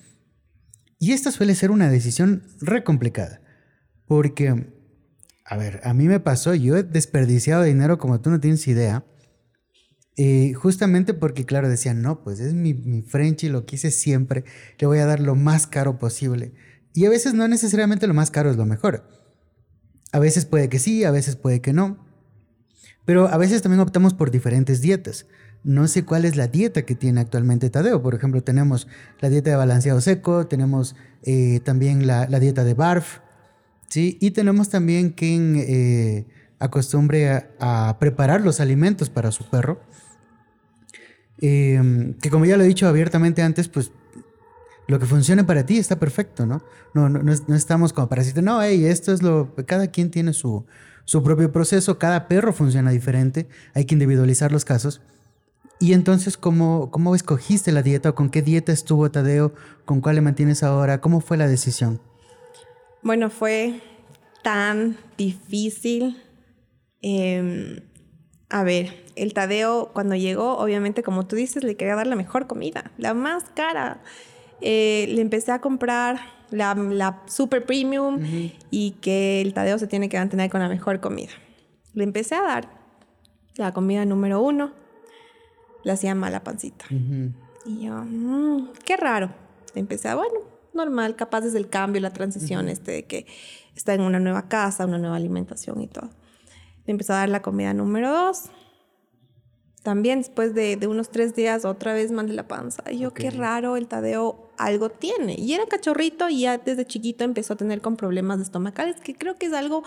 [1.05, 3.43] Y esta suele ser una decisión re complicada,
[4.07, 4.73] porque,
[5.45, 9.05] a ver, a mí me pasó, yo he desperdiciado dinero como tú no tienes idea,
[10.17, 14.45] eh, justamente porque, claro, decían, no, pues es mi, mi Frenchy, lo quise siempre,
[14.79, 16.55] le voy a dar lo más caro posible.
[16.95, 19.07] Y a veces no necesariamente lo más caro es lo mejor.
[20.11, 22.03] A veces puede que sí, a veces puede que no.
[23.05, 25.27] Pero a veces también optamos por diferentes dietas.
[25.65, 28.03] No sé cuál es la dieta que tiene actualmente Tadeo.
[28.03, 28.87] Por ejemplo, tenemos
[29.21, 33.21] la dieta de balanceado seco, tenemos eh, también la, dieta de BARF,
[33.89, 34.19] ¿sí?
[34.21, 36.27] Y tenemos también quien eh,
[36.59, 39.81] acostumbre a, preparar los alimentos para su perro.
[41.41, 43.91] Em, que como ya lo he dicho abiertamente antes, pues
[44.87, 46.63] lo que funcione para ti está perfecto, ¿no?
[46.93, 49.55] No, estamos como para decirte, no, hey, esto es lo.
[49.67, 50.67] Cada quien tiene su,
[51.07, 55.01] su propio proceso, cada perro funciona diferente, hay que individualizar los casos.
[55.81, 59.53] Y entonces, ¿cómo, ¿cómo escogiste la dieta o con qué dieta estuvo Tadeo?
[59.85, 61.01] ¿Con cuál le mantienes ahora?
[61.01, 62.01] ¿Cómo fue la decisión?
[63.03, 63.81] Bueno, fue
[64.43, 66.23] tan difícil.
[67.03, 67.81] Em,
[68.49, 72.47] a ver, el Tadeo cuando llegó, obviamente, como tú dices, le quería dar la mejor
[72.47, 74.01] comida, la más cara.
[74.61, 78.21] Eh, le empecé a comprar la, super premium
[78.71, 81.33] y que el Tadeo se tiene que mantener con la mejor comida.
[81.93, 82.69] Le empecé a dar
[83.57, 84.73] la comida número uno,
[85.85, 86.87] le hacía mala pancita.
[86.91, 89.33] Y yo, mm, qué raro.
[89.75, 90.35] Empecé a, bueno,
[90.73, 93.27] normal, capaz desde el cambio, la transición, este de que
[93.77, 96.11] está en una nueva casa, una nueva alimentación y todo.
[96.87, 98.51] Le empecé a dar la comida número dos
[99.85, 102.83] también después de, unos tres días otra vez mandé la panza.
[102.91, 105.35] Y yo, qué raro, el Tadeo algo tiene.
[105.39, 109.15] Y era cachorrito y ya desde chiquito empezó a tener con problemas de estomacales, que
[109.15, 109.85] creo que es algo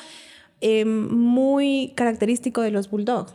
[0.62, 3.34] em, muy característico de los bulldogs,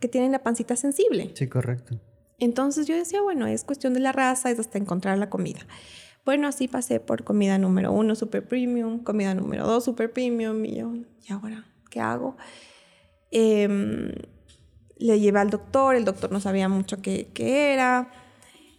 [0.00, 1.30] que tienen la pancita sensible.
[1.34, 1.98] Sí, correcto.
[2.38, 5.60] Entonces yo decía, bueno, es cuestión de la raza, es hasta encontrar la comida.
[6.24, 10.76] Bueno, así pasé por comida número uno, super premium, comida número dos, super premium, y
[10.76, 12.36] yo, ¿y ahora qué hago?
[13.30, 14.12] Eh,
[15.00, 17.30] le llevé al doctor, el doctor no sabía mucho qué,
[17.72, 18.10] era.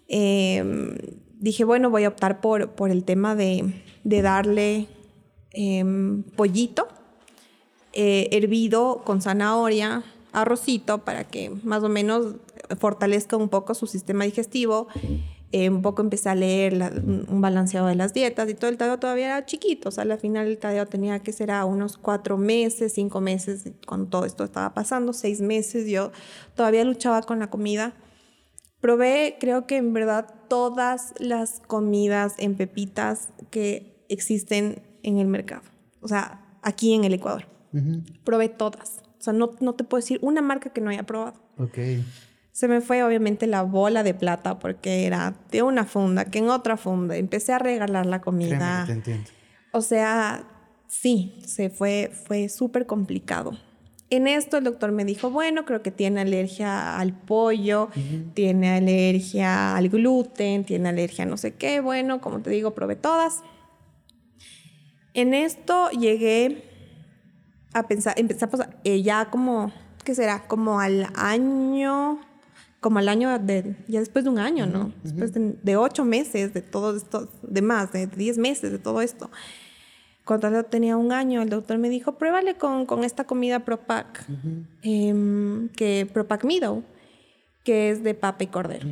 [0.08, 0.96] Em,
[1.40, 4.88] dije, bueno, voy a optar por, por el tema de, darle
[5.52, 6.88] em, pollito
[7.94, 12.36] eh, hervido con zanahoria, arrocito, para que más o menos
[12.80, 14.88] fortalezca un poco su sistema digestivo
[15.54, 16.74] eh, un poco empecé a leer
[17.28, 20.18] un balanceado de las dietas y todo el Tadeo todavía era chiquito, o sea, al
[20.18, 24.46] final el Tadeo tenía que ser a unos cuatro meses, cinco meses, cuando todo esto
[24.46, 26.14] estaba pasando, seis meses, yo
[26.56, 27.94] todavía luchaba con la comida.
[28.80, 35.64] Probé, creo que en verdad, todas las comidas en pepitas que existen en el mercado,
[36.00, 37.46] o sea, aquí en el Ecuador.
[38.24, 41.40] Probé todas, o sea, no, no te puedo decir una marca que no haya probado.
[41.58, 41.78] Ok.
[42.52, 46.50] Se me fue obviamente la bola de plata porque era de una funda, que en
[46.50, 47.16] otra funda.
[47.16, 48.88] Empecé a regalar la comida.
[49.72, 50.44] O sea,
[50.88, 53.58] sí, se fue, fue súper complicado.
[54.10, 57.90] En esto el doctor me dijo, bueno, creo que tiene alergia al pollo,
[58.34, 61.80] tiene alergia al gluten, tiene alergia a no sé qué.
[61.80, 63.42] Bueno, como te digo, probé todas.
[65.14, 66.71] En esto llegué
[67.74, 69.72] a pensar, empezamos eh, ya como,
[70.04, 70.48] ¿qué será?
[70.48, 72.20] Como al año
[72.82, 74.92] como al año de, ya después de un año, ¿no?
[75.04, 79.30] Después de, ocho meses de todo esto, de más, de diez meses de todo esto.
[80.26, 84.26] Cuando yo tenía un año, el doctor me dijo, pruébale con, con esta comida Propac,
[84.82, 86.84] em, que Propac Mido,
[87.64, 88.88] que es de papa y cordero,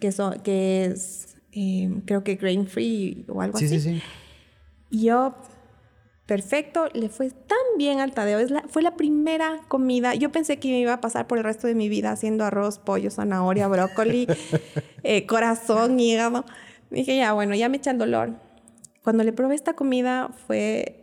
[0.00, 0.10] que,
[0.42, 3.68] que es, em, creo que grain free o algo así.
[3.68, 4.02] Sí, sí, sí.
[4.88, 5.34] Y yo
[6.26, 8.38] perfecto, le fue tan bien al Tadeo.
[8.38, 10.14] Es la, fue la primera comida.
[10.14, 12.78] Yo pensé que me iba a pasar por el resto de mi vida haciendo arroz,
[12.78, 14.26] pollo, zanahoria, brócoli,
[15.02, 16.44] eh, corazón, hígado.
[16.90, 18.34] Dije, ya, bueno, ya me echan dolor.
[19.02, 21.00] Cuando le probé esta comida fue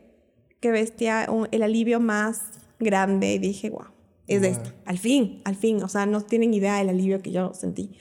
[0.60, 2.42] que bestia, el alivio más
[2.80, 3.34] grande.
[3.34, 3.88] Y dije, wow,
[4.28, 4.72] es esto.
[4.86, 5.84] Al fin, al fin.
[5.84, 7.98] O sea, no tienen idea del alivio que yo sentí.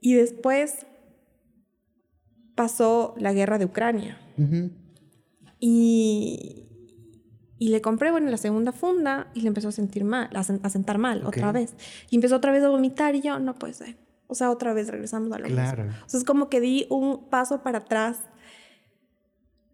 [0.00, 0.86] Y después
[2.54, 4.18] pasó la guerra de Ucrania.
[5.60, 6.66] Y,
[7.58, 10.96] y le compré, bueno, la segunda funda y le empezó a sentir mal, a, sentar
[10.96, 11.74] mal otra vez.
[12.08, 13.96] Y empezó otra vez a vomitar y yo, no puede ser.
[14.26, 15.84] O sea, otra vez regresamos a lo claro.
[15.84, 15.98] mismo.
[16.06, 18.18] O sea, es como que di un paso para atrás.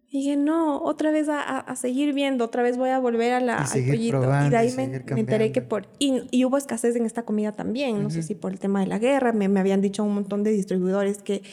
[0.09, 3.39] Y dije, no, otra vez a, a, seguir viendo, otra vez voy a volver a
[3.39, 4.23] la, al pollito.
[4.45, 5.87] y de ahí me, me, enteré que por...
[5.99, 8.87] Y, y, hubo escasez en esta comida también, no sé si por el tema de
[8.87, 11.43] la guerra, me, me habían dicho un montón de distribuidores que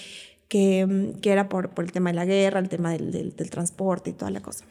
[0.48, 4.10] que, que era por, por, el tema de la guerra, el tema del, del, transporte
[4.10, 4.64] y toda la cosa.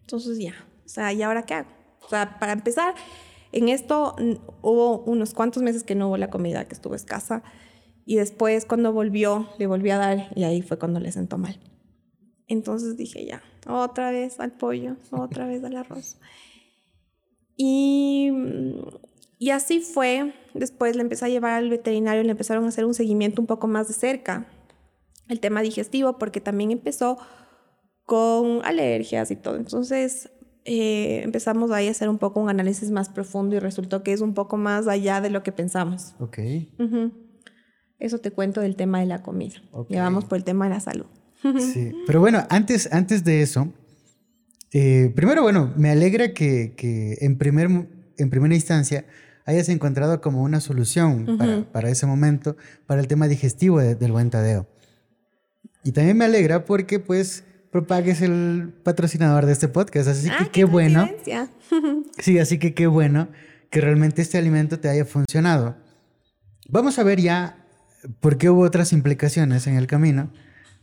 [0.00, 1.70] Entonces ya, O sea, ¿y ahora qué hago?
[2.04, 2.94] O sea, para empezar,
[3.52, 4.16] en esto
[4.62, 7.42] hubo unos cuantos meses que no hubo la comida, que estuvo escasa.
[8.06, 11.58] Y después cuando volvió, le volví a dar y ahí fue cuando le sentó mal.
[12.46, 16.18] Entonces dije, ya, otra vez al pollo, otra vez al arroz.
[17.56, 18.30] Y,
[19.38, 20.34] y así fue.
[20.52, 23.66] Después le empecé a llevar al veterinario, le empezaron a hacer un seguimiento un poco
[23.66, 24.46] más de cerca.
[25.28, 27.18] El tema digestivo, porque también empezó
[28.04, 29.56] con alergias y todo.
[29.56, 30.30] Entonces
[30.64, 34.20] eh, empezamos ahí a hacer un poco un análisis más profundo y resultó que es
[34.20, 36.14] un poco más allá de lo que pensamos.
[36.18, 36.38] Ok.
[37.98, 39.56] Eso te cuento del tema de la comida.
[39.72, 39.98] Okay.
[39.98, 41.06] vamos por el tema de la salud.
[41.58, 43.72] sí, pero bueno, antes, antes de eso,
[44.72, 47.68] eh, primero, bueno, me alegra que, que, en, primer,
[48.16, 49.04] en primera instancia
[49.44, 52.56] hayas encontrado como una solución para, para, ese momento,
[52.86, 54.66] para el tema digestivo del buen tadeo.
[55.84, 60.48] Y también me alegra porque pues propagues el patrocinador de este podcast, así que ah,
[60.50, 61.08] qué, bueno.
[62.18, 63.28] sí, así que qué bueno
[63.70, 65.76] que realmente este alimento te haya funcionado.
[66.68, 67.66] Vamos a ver ya
[68.20, 70.32] por qué hubo otras implicaciones en el camino.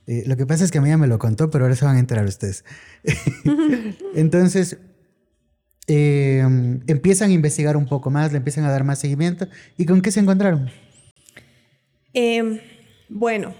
[0.07, 1.85] Eh, lo que pasa es que a mí ya me lo contó, pero ahora se
[1.85, 2.65] van a enterar ustedes.
[4.15, 4.77] Entonces,
[5.87, 6.43] eh,
[6.87, 9.47] empiezan a investigar un poco más, le empiezan a dar más seguimiento.
[9.77, 10.69] ¿Y con qué se encontraron?
[12.13, 12.61] Eh,
[13.07, 13.55] bueno,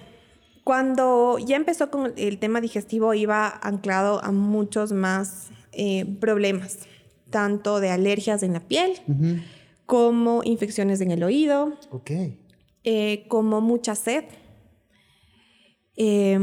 [0.71, 6.87] cuando ya empezó con el tema digestivo, iba anclado a muchos más eh, problemas,
[7.29, 8.93] tanto de alergias en la piel,
[9.85, 12.39] como infecciones en el oído, okay.
[12.85, 14.23] eh, como mucha sed,
[15.97, 16.39] eh,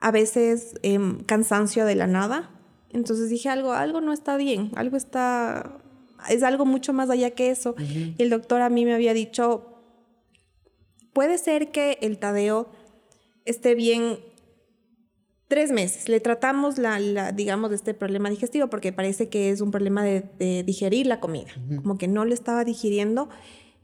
[0.00, 2.50] a veces em, cansancio de la nada.
[2.90, 5.78] Entonces dije, algo, algo no está bien, algo está,
[6.28, 7.74] es algo mucho más allá que eso.
[7.78, 9.80] Y el doctor a mí me había dicho,
[11.14, 12.83] puede ser que el Tadeo
[13.44, 14.18] esté bien
[15.48, 16.08] tres meses.
[16.08, 20.62] Le tratamos, la, digamos, de este problema digestivo porque parece que es un problema de,
[20.64, 23.28] digerir la comida, como que no lo estaba digiriendo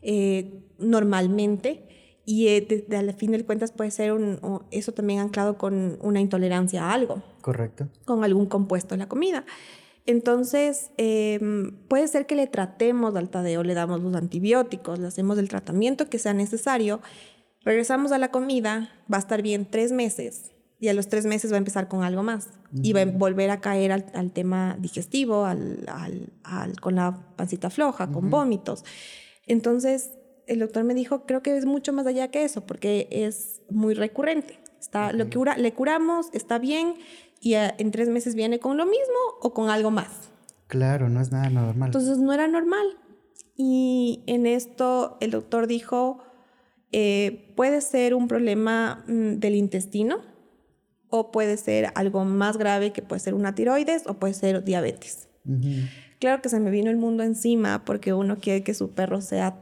[0.03, 1.87] eh, normalmente
[2.25, 6.85] y eh, al fin de cuentas puede ser un, eso también anclado con una intolerancia
[6.85, 7.23] a algo.
[7.41, 7.89] Correcto.
[8.05, 9.45] Con algún compuesto de la comida.
[10.07, 15.39] Entonces, em, puede ser que le tratemos al tadeo, le damos los antibióticos, le hacemos
[15.39, 17.01] el tratamiento que sea necesario
[17.63, 21.53] Regresamos a la comida, va a estar bien tres meses y a los tres meses
[21.53, 22.49] va a empezar con algo más
[22.83, 25.85] y va a volver a caer al, tema digestivo, al,
[26.43, 28.85] al, con la pancita floja, con vómitos.
[29.47, 30.13] Entonces,
[30.47, 33.93] el doctor me dijo, creo que es mucho más allá que eso, porque es muy
[33.93, 34.59] recurrente.
[34.81, 36.95] Está, lo que le curamos, está bien,
[37.41, 40.31] y en tres meses viene con lo mismo o con algo más.
[40.67, 41.89] Claro, no es nada normal.
[41.89, 42.87] Entonces no era normal.
[43.57, 46.23] Y en esto el doctor dijo,
[46.93, 50.19] eh, puede ser un problema mm, del intestino
[51.09, 55.29] o puede ser algo más grave que puede ser una tiroides o puede ser diabetes.
[56.21, 59.57] Claro que se me vino el mundo encima porque uno quiere que su perro sea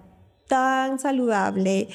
[0.49, 1.89] tan saludable,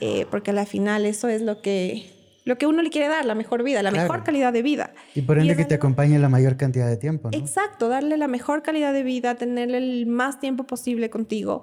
[0.00, 2.10] eh, porque al final eso es lo que,
[2.44, 4.92] lo que uno le quiere dar, la mejor vida, la mejor calidad de vida.
[5.14, 7.30] Y por ende que te acompañe la mayor cantidad de tiempo.
[7.32, 7.38] ¿no?
[7.38, 11.62] Exacto, darle la mejor calidad de vida, tenerle el más tiempo posible contigo.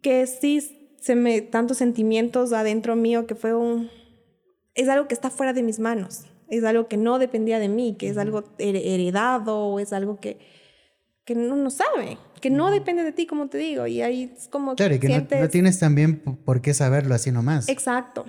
[0.00, 3.90] Que sí se me tantos sentimientos adentro mío que fue un
[4.74, 7.96] es algo que está fuera de mis manos, es algo que no dependía de mí,
[7.98, 10.38] que es algo heredado, es algo que
[11.24, 14.48] que no, no sabe, que no depende de ti, como te digo, y ahí es
[14.48, 17.68] como claro, que no, tienes también por qué saberlo así nomás.
[17.68, 18.26] Exacto.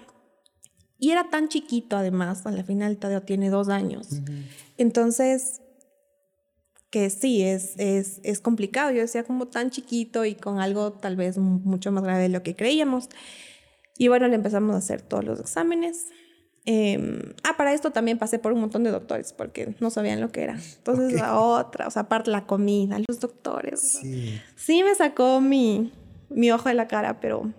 [0.99, 4.21] Y era tan chiquito además, a la final Tadeo tiene dos años.
[4.77, 5.61] Entonces,
[6.91, 8.91] que sí, es, es, es, complicado.
[8.91, 12.43] Yo decía como tan chiquito y con algo tal vez mucho más grave de lo
[12.43, 13.07] que creíamos.
[13.97, 16.07] Y bueno, le empezamos a hacer todos los exámenes.
[16.65, 20.31] Eh, ah, para esto también pasé por un montón de doctores porque no sabían lo
[20.31, 20.59] que era.
[20.77, 23.79] Entonces, la otra, o sea, aparte la comida, los doctores.
[23.79, 25.93] Sí, sí me sacó mi,
[26.29, 27.51] mi ojo de la cara, pero,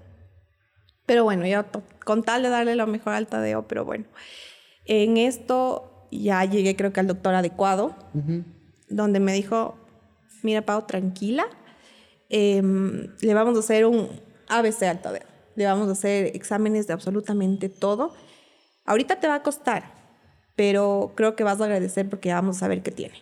[1.06, 1.64] pero bueno, yo
[2.04, 4.04] con tal de darle lo mejor al Tadeo, pero bueno,
[4.84, 7.96] en esto ya llegué creo que al doctor adecuado.
[8.12, 8.42] Uh
[8.96, 9.76] donde me dijo,
[10.42, 11.46] mira Pau, tranquila,
[12.28, 14.08] em, le vamos a hacer un
[14.48, 15.26] ABC al Tadeo,
[15.56, 18.14] le vamos a hacer exámenes de absolutamente todo.
[18.84, 19.94] Ahorita te va a costar,
[20.56, 23.14] pero creo que vas a agradecer porque vamos a saber qué tiene.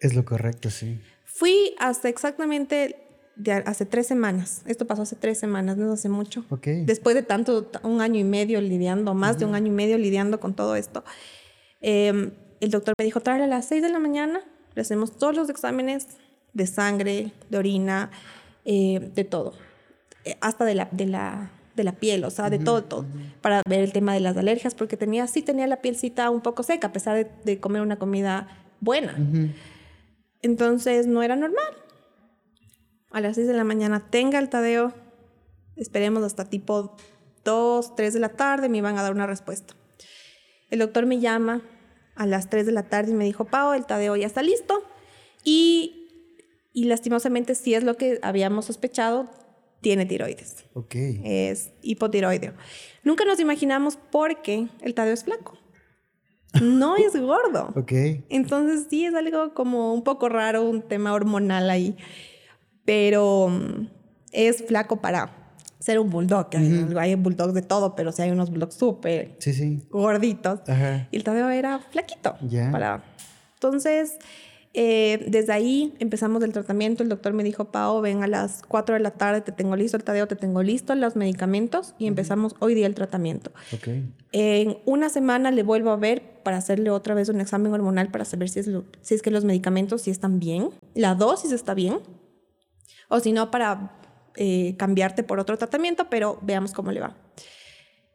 [0.00, 1.00] Es lo correcto, sí.
[1.24, 2.96] Fui hasta exactamente
[3.36, 4.62] de hace tres semanas.
[4.66, 6.44] Esto pasó hace tres semanas, no hace mucho.
[6.50, 6.84] Okay.
[6.84, 10.40] Después de tanto, un año y medio lidiando, más de un año y medio lidiando
[10.40, 11.04] con todo esto,
[11.80, 14.42] em, el doctor me dijo, tráele a las seis de la mañana
[14.78, 16.06] le hacemos todos los exámenes
[16.52, 18.12] de sangre, de orina,
[18.64, 19.54] eh, de todo,
[20.24, 23.04] eh, hasta de la, de la, de la piel, o sea, de todo, todo,
[23.40, 26.62] para ver el tema de las alergias, porque tenía, sí tenía la pielcita un poco
[26.62, 28.46] seca, a pesar de, comer una comida
[28.78, 29.16] buena.
[30.42, 31.74] Entonces no era normal.
[33.10, 34.94] A las 6 de la mañana tenga el Tadeo,
[35.74, 36.94] esperemos hasta tipo
[37.44, 39.74] 2, 3 de la tarde, me iban a dar una respuesta.
[40.70, 41.62] El doctor me llama
[42.18, 44.82] a las 3 de la tarde y me dijo, Pau, el Tadeo ya está listo.
[45.44, 46.34] Y,
[46.72, 49.30] y lastimosamente, si es lo que habíamos sospechado,
[49.80, 50.64] tiene tiroides.
[50.74, 50.94] Ok.
[51.24, 52.54] Es hipotiroideo.
[53.04, 55.56] Nunca nos imaginamos porque el Tadeo es flaco.
[56.60, 57.72] No es gordo.
[57.76, 57.92] Ok.
[58.28, 61.96] Entonces sí es algo como un poco raro, un tema hormonal ahí.
[62.84, 63.88] Pero mm,
[64.32, 65.37] es flaco para
[65.88, 66.48] ser un bulldog.
[66.98, 69.82] Hay bulldogs de todo, pero sí hay unos bulldogs súper Sí, sí.
[69.90, 70.60] gorditos.
[70.68, 71.08] Ajá.
[71.10, 72.34] Y el Tadeo era flaquito.
[72.42, 72.70] Ya.
[72.70, 73.02] Para...
[73.54, 74.18] Entonces,
[74.74, 77.02] eh, desde ahí empezamos el tratamiento.
[77.02, 79.96] El doctor me dijo, Pao, ven a las 4 de la tarde, te tengo listo
[79.96, 83.50] el Tadeo, te tengo listo los medicamentos y empezamos hoy día el tratamiento.
[83.72, 83.88] Ok.
[84.32, 88.24] En una semana le vuelvo a ver para hacerle otra vez un examen hormonal para
[88.26, 91.72] saber si es, lo- si es que los medicamentos sí están bien, la dosis está
[91.74, 91.98] bien,
[93.08, 93.97] o si no, para
[94.40, 97.16] eh, cambiarte por otro tratamiento, pero veamos cómo le va.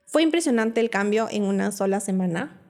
[0.07, 2.61] Fue impresionante el cambio en una sola semana.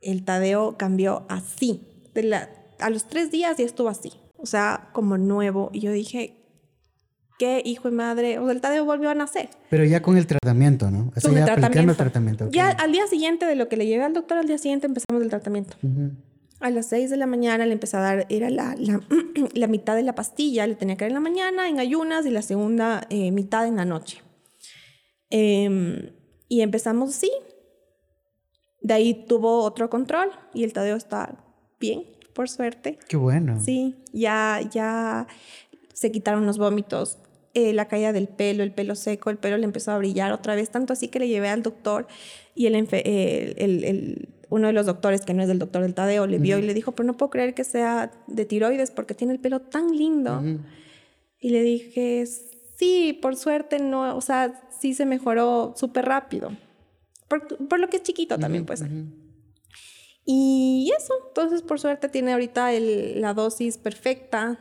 [0.00, 1.86] El Tadeo cambió así.
[2.14, 2.48] De la-
[2.80, 4.12] a los tres días ya estuvo así.
[4.36, 5.70] O sea, como nuevo.
[5.72, 6.36] Y yo dije,
[7.38, 8.38] qué hijo de madre.
[8.38, 9.50] O sea, el Tadeo volvió a nacer.
[9.68, 11.10] Pero ya con el tratamiento, ¿no?
[11.22, 11.90] Con el ya tratamiento.
[11.92, 12.48] el tratamiento.
[12.50, 15.22] Ya al día siguiente de lo que le llevé al doctor, al día siguiente empezamos
[15.22, 15.76] el tratamiento.
[15.82, 16.12] Ujú.
[16.60, 19.00] A las 6 de la mañana le empecé a dar, era la, la,
[19.54, 22.30] la mitad de la pastilla, le tenía que dar en la mañana en ayunas y
[22.30, 24.20] la segunda eh, mitad en la noche.
[25.30, 26.10] Em,
[26.48, 27.30] y empezamos así.
[28.82, 31.44] De ahí tuvo otro control y el Tadeo está
[31.78, 32.04] bien,
[32.34, 32.98] por suerte.
[33.08, 33.60] Qué bueno.
[33.60, 35.26] Sí, ya, ya
[35.92, 37.18] se quitaron los vómitos,
[37.54, 40.54] eh, la caída del pelo, el pelo seco, el pelo le empezó a brillar otra
[40.54, 42.06] vez, tanto así que le llevé al doctor
[42.54, 46.26] y el, el- el- uno de los doctores, que no es del doctor del Tadeo,
[46.26, 49.32] le vio y le dijo, pero no puedo creer que sea de tiroides porque tiene
[49.32, 50.42] el pelo tan lindo.
[51.38, 52.26] Y le dije,
[52.76, 56.50] sí, por suerte no, o sea, sí se mejoró súper rápido.
[57.28, 58.82] Por, por lo que es chiquito también, pues.
[60.24, 64.58] Y eso, entonces por suerte tiene ahorita el- la dosis perfecta,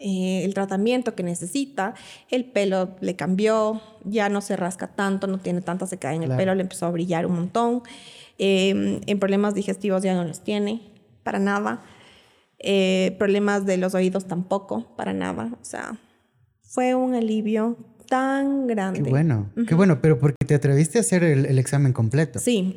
[0.00, 1.94] eh, el tratamiento que necesita,
[2.30, 6.28] el pelo le cambió, ya no se rasca tanto, no tiene tanta sequedad en el
[6.28, 6.40] Claro.
[6.40, 7.82] pelo, le empezó a brillar un montón.
[8.38, 10.80] Eh, en problemas digestivos ya no los tiene,
[11.22, 11.82] para nada.
[12.58, 15.50] Eh, problemas de los oídos tampoco, para nada.
[15.60, 15.98] O sea,
[16.62, 17.76] fue un alivio
[18.08, 19.02] tan grande.
[19.02, 19.50] Qué bueno.
[19.68, 22.38] Qué bueno, pero porque te atreviste a hacer el, el examen completo.
[22.38, 22.74] Sí.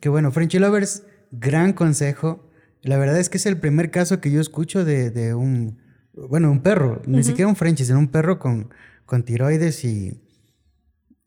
[0.00, 0.30] Qué bueno.
[0.32, 2.44] Frenchy Lovers, gran consejo.
[2.82, 5.78] La verdad es que es el primer caso que yo escucho de, de un,
[6.28, 8.70] bueno, un perro, ni siquiera un Frenchie, sino un perro con,
[9.06, 10.20] con tiroides y,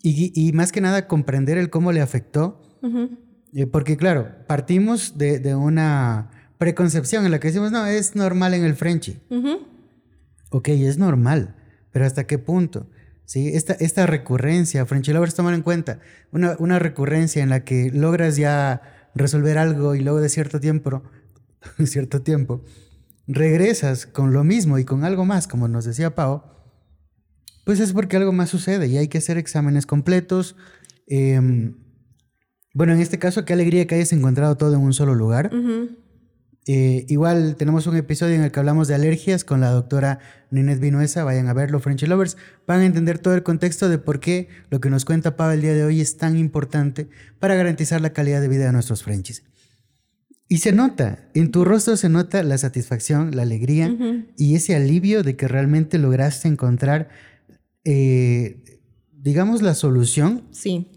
[0.02, 2.62] y, y más que nada comprender el cómo le afectó.
[2.82, 3.18] Ujú.
[3.54, 8.54] Eh, porque claro, partimos de, de una preconcepción en la que decimos, no, es normal
[8.54, 9.20] en el Frenchie.
[9.30, 9.60] Ujú.
[10.52, 11.56] Ok, es normal,
[11.92, 12.89] pero ¿hasta qué punto?
[13.26, 13.50] ¿Sí?
[13.54, 16.00] Esta, esta recurrencia, Frenchy Lovers, tomar en cuenta,
[16.32, 18.82] una, una recurrencia en la que logras ya
[19.16, 21.04] resolver algo y luego de cierto tiempo,
[21.86, 22.64] cierto tiempo,
[23.28, 26.44] regresas con lo mismo y con algo más, como nos decía Pau,
[27.66, 30.56] pues es porque algo más sucede y hay que hacer exámenes completos.
[31.08, 31.76] Em,
[32.74, 35.52] bueno, en este caso, qué alegría que hayas encontrado todo en un solo lugar.
[36.68, 40.20] Eh, igual tenemos un episodio en el que hablamos de alergias con la doctora
[40.52, 41.24] Ninette Vinuesa.
[41.24, 42.38] Vayan a verlo, Frenchy Lovers.
[42.68, 45.62] Van a entender todo el contexto de por qué lo que nos cuenta Pau el
[45.62, 47.10] día de hoy es tan importante
[47.40, 49.44] para garantizar la calidad de vida de nuestros Frenchies.
[50.52, 53.95] Y se nota, en tu rostro se nota la satisfacción, la alegría
[54.36, 57.08] y ese alivio de que realmente lograste encontrar,
[57.86, 58.62] eh,
[59.14, 60.91] digamos, la solución Sí.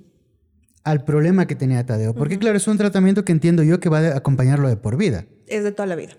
[0.83, 2.17] al problema que tenía Tadeo.
[2.17, 5.27] Porque claro, es un tratamiento que entiendo yo que va a acompañarlo de por vida.
[5.47, 6.15] Es de toda la vida.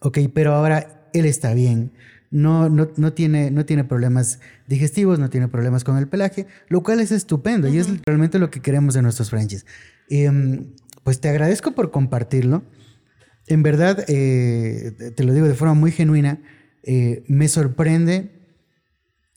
[0.00, 1.92] Ok, pero ahora él está bien.
[2.32, 6.82] No, no, no, tiene, no tiene problemas digestivos, no tiene problemas con el pelaje, lo
[6.82, 9.66] cual es estupendo y es realmente lo que queremos de nuestros Frenchies.
[10.08, 10.72] Em,
[11.04, 12.62] pues te agradezco por compartirlo.
[13.46, 16.40] En verdad, eh, te- lo digo de forma muy genuina,
[16.84, 18.30] eh, me sorprende,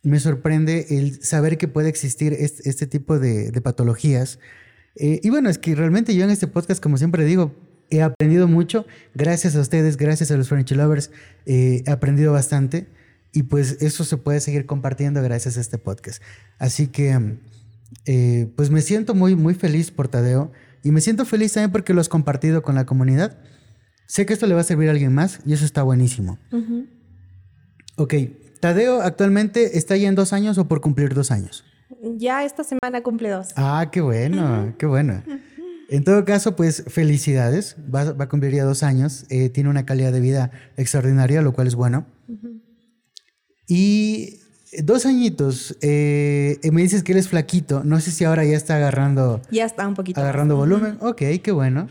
[0.03, 4.39] me sorprende el saber que puede existir este, tipo de, patologías.
[4.95, 7.55] Eh, y bueno, es que realmente yo en este podcast, como siempre digo,
[7.89, 8.85] he aprendido mucho.
[9.13, 11.11] Gracias a ustedes, gracias a los Furniture Lovers,
[11.45, 12.87] eh, he aprendido bastante.
[13.31, 16.21] Y pues eso se puede seguir compartiendo gracias a este podcast.
[16.57, 17.37] Así que,
[18.55, 20.53] pues me siento muy, muy feliz por Tadeo.
[20.85, 23.39] Y me siento feliz también porque lo has compartido con la comunidad.
[24.05, 26.37] Sé que esto le va a servir a alguien más y eso está buenísimo.
[26.51, 26.85] Ujú.
[27.97, 28.13] Ok,
[28.59, 31.65] Tadeo actualmente está ya en dos años o por cumplir dos años.
[32.17, 33.47] Ya esta semana cumple dos.
[33.55, 35.23] Ah, qué bueno, qué bueno.
[35.89, 37.77] En todo caso, pues felicidades.
[37.93, 39.25] Va, va a cumplir ya dos años.
[39.29, 42.05] Eh, tiene una calidad de vida extraordinaria, lo cual es bueno.
[43.67, 44.39] Y
[44.83, 45.77] dos añitos.
[45.81, 47.83] eh, me dices que eres flaquito.
[47.83, 50.19] No sé si ahora ya está agarrando, Ya está un poquito.
[50.21, 50.67] agarrando más.
[50.69, 50.97] volumen.
[51.01, 51.87] Ok, qué bueno.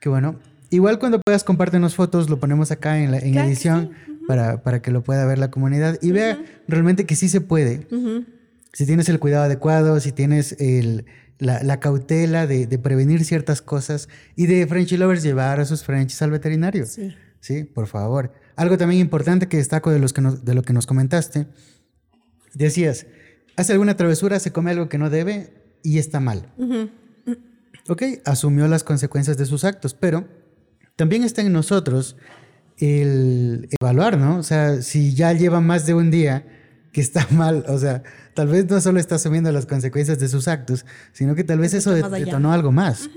[0.00, 0.36] Qué bueno.
[0.70, 3.90] Igual cuando puedas compártenos fotos, lo ponemos acá en la en Claro que edición
[4.26, 7.86] para, para que lo pueda ver la comunidad y vea realmente que sí se puede.
[8.72, 11.06] Si tienes el cuidado adecuado, si tienes el,
[11.38, 15.82] la, la cautela de, de prevenir ciertas cosas y de Frenchy Lovers llevar a sus
[15.84, 16.84] Frenchies al veterinario.
[16.84, 17.14] Sí.
[17.40, 18.32] Sí, por favor.
[18.56, 21.46] Algo también importante que destaco de, los que nos- de lo que nos comentaste.
[22.56, 23.06] Decías,
[23.56, 25.52] hace alguna travesura, se come algo que no debe
[25.82, 26.50] y está mal.
[26.56, 26.88] Ujú.
[27.88, 30.26] Ok, asumió las consecuencias de sus actos, pero
[30.96, 32.16] también está en nosotros
[32.78, 34.38] el evaluar, ¿no?
[34.38, 36.46] O sea, si ya lleva más de un día
[36.92, 38.02] que está mal, o sea,
[38.32, 41.74] tal vez no solo está asumiendo las consecuencias de sus actos, sino que tal vez
[41.74, 43.10] eso detonó algo más.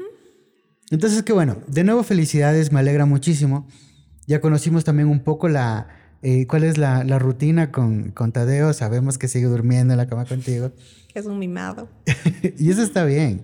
[0.92, 3.68] Entonces, qué bueno, de nuevo felicidades, me alegra muchísimo.
[4.28, 8.74] Ya conocimos también un poco la, eh, cuál es la, la rutina con, con Tadeo,
[8.74, 10.72] sabemos que sigue durmiendo en la cama contigo.
[11.16, 11.90] Es un mimado.
[12.60, 13.44] y eso está bien.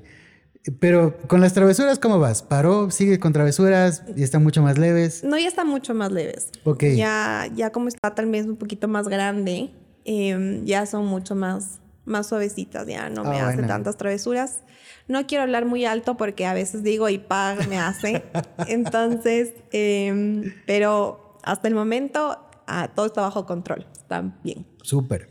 [0.79, 2.43] Pero con las travesuras, ¿cómo vas?
[2.43, 2.91] ¿Paró?
[2.91, 4.03] ¿Sigue con travesuras?
[4.15, 5.23] ¿Y están mucho más leves?
[5.23, 6.49] No, ya está mucho más leves.
[6.63, 6.83] Ok.
[6.95, 9.71] Ya, ya como está tal vez un poquito más grande,
[10.05, 13.67] em, ya son mucho más, más suavecitas, ya no me Ah, hace bueno.
[13.67, 14.59] tantas travesuras.
[15.07, 18.23] No quiero hablar muy alto porque a veces digo y pag me hace.
[18.67, 24.65] Entonces, em, pero hasta el momento ah, todo está bajo control, está bien.
[24.81, 25.29] Súper.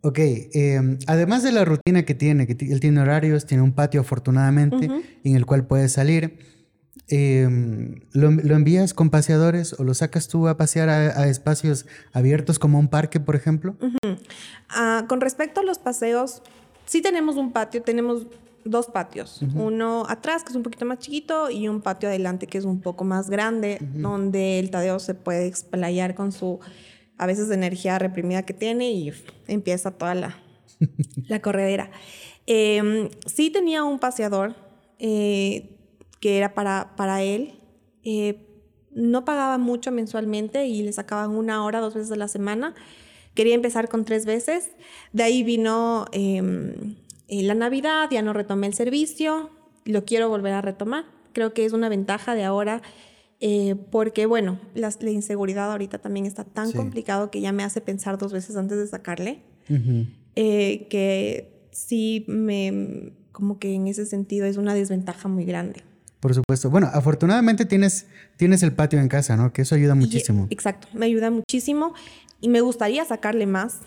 [0.00, 4.00] Ok, eh, además de la rutina que tiene, que él tiene horarios, tiene un patio
[4.00, 4.88] afortunadamente
[5.24, 6.38] en el cual puedes salir,
[7.08, 7.48] eh,
[8.12, 12.58] ¿lo, lo envías con paseadores o lo sacas tú a pasear a, a espacios abiertos
[12.58, 13.76] como un parque, por ejemplo?
[14.68, 16.42] Ah, con respecto a los paseos,
[16.86, 18.26] sí tenemos un patio, tenemos
[18.64, 19.40] dos patios.
[19.54, 22.80] Uno atrás, que es un poquito más chiquito, y un patio adelante, que es un
[22.80, 26.60] poco más grande, donde el Tadeo se puede explayar con su,
[27.16, 29.12] a veces, energía reprimida que tiene y
[29.46, 30.38] empieza toda la,
[31.28, 31.90] la corredera.
[32.46, 34.54] Eh, sí tenía un paseador
[34.98, 35.76] eh,
[36.20, 37.60] que era para, para él.
[38.04, 38.44] Eh,
[38.94, 42.74] no pagaba mucho mensualmente y le sacaban una hora, dos veces a la semana.
[43.34, 44.72] Quería empezar con tres veces.
[45.12, 46.06] De ahí vino
[47.28, 49.50] eh, la Navidad, ya no retomé el servicio.
[49.84, 51.04] Lo quiero volver a retomar.
[51.32, 52.82] Creo que es una ventaja de ahora
[53.40, 56.76] eh, porque, bueno, la inseguridad ahorita también está tan Sí.
[56.76, 59.42] complicado que ya me hace pensar dos veces antes de sacarle
[60.34, 65.82] eh, que sí me, como que en ese sentido es una desventaja muy grande.
[66.20, 66.68] Por supuesto.
[66.70, 68.06] Bueno, afortunadamente tienes,
[68.36, 69.52] tienes el patio en casa, ¿no?
[69.52, 70.46] Que eso ayuda muchísimo.
[70.50, 71.94] Y- exacto, me ayuda muchísimo
[72.40, 73.80] y me gustaría sacarle más.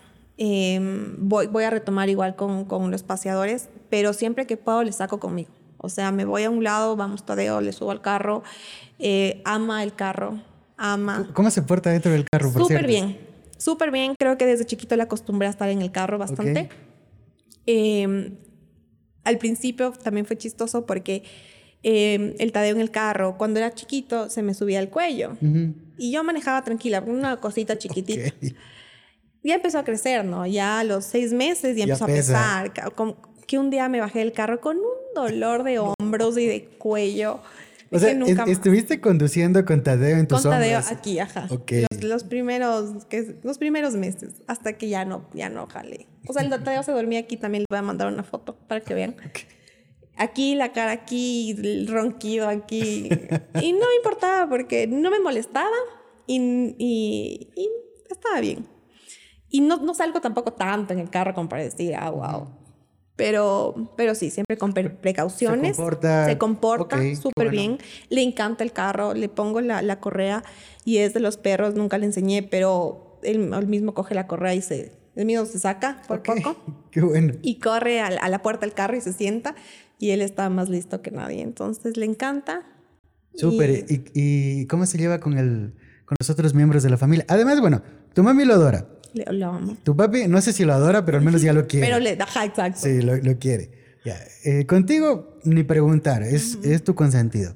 [0.43, 0.79] Eh,
[1.19, 5.19] voy, voy a retomar igual con, con los paseadores, pero siempre que puedo le saco
[5.19, 5.51] conmigo.
[5.77, 8.41] O sea, me voy a un lado, vamos Tadeo, le subo al carro,
[8.97, 10.41] eh, ama el carro,
[10.77, 11.29] ama.
[11.33, 13.19] ¿Cómo se porta dentro del carro, Súper bien,
[13.59, 14.15] súper bien.
[14.17, 16.69] Creo que desde chiquito le acostumbré a estar en el carro bastante.
[17.67, 18.35] Eh,
[19.23, 21.21] al principio también fue chistoso porque
[21.83, 25.37] eh, el Tadeo en el carro, cuando era chiquito, se me subía al cuello.
[25.99, 28.33] Y yo manejaba tranquila, una cosita chiquitita.
[28.43, 28.55] Ok.
[29.43, 30.45] Ya empezó a crecer, ¿no?
[30.45, 32.59] Ya a los seis meses ya Ya empezó pesa.
[32.59, 32.93] a pesar.
[32.95, 33.17] como
[33.47, 34.83] que un día me bajé del carro con un
[35.15, 37.41] dolor de hombros y de cuello.
[37.93, 40.97] O sea, nunca estuviste conduciendo con Tadeo en tus Con Tadeo hombros.
[40.97, 41.47] aquí, ajá.
[41.49, 41.71] Ok.
[41.91, 46.07] Los, los primeros, que, los primeros meses, hasta que ya no, ya no jalé.
[46.29, 48.79] O sea, el Tadeo se dormía aquí, también les voy a mandar una foto para
[48.79, 49.17] que vean.
[50.15, 53.09] Aquí, la cara aquí, el ronquido aquí.
[53.61, 55.75] Y no me importaba porque no me molestaba
[56.27, 56.37] y,
[56.77, 57.69] y- y
[58.09, 58.65] estaba bien.
[59.51, 62.47] Y no, no salgo tampoco tanto en el carro como para decir, ah, wow.
[63.15, 65.75] Pero, pero sí, siempre con pre- precauciones.
[65.75, 67.51] Se comporta- Se comporta ok, qué súper bueno.
[67.51, 67.77] bien.
[68.09, 70.43] Le encanta el carro, le pongo la, la correa
[70.85, 74.55] y es de los perros, nunca le enseñé, pero él, él mismo coge la correa
[74.55, 76.29] y se, él mismo se saca por Ok.
[76.41, 76.55] poco
[76.91, 77.33] Qué bueno.
[77.43, 79.53] y corre a, la- a la puerta del carro y se sienta
[79.99, 81.41] y él está más listo que nadie.
[81.41, 82.63] Entonces le encanta.
[83.35, 83.85] Súper.
[83.87, 85.73] ¿Y, y cómo se lleva con, el,
[86.05, 87.25] con los otros miembros de la familia?
[87.27, 87.81] Además, bueno,
[88.13, 88.87] tu mami lo adora.
[89.13, 89.77] Lo amo.
[89.83, 91.87] Tu papi, no sé si lo adora, pero al menos ya lo quiere.
[91.89, 92.79] Pero le da, ajá, exacto.
[92.81, 93.71] Sí, lo, lo quiere.
[94.05, 94.17] Ya.
[94.45, 97.53] Eh, contigo, ni preguntar, es, es tu consentido.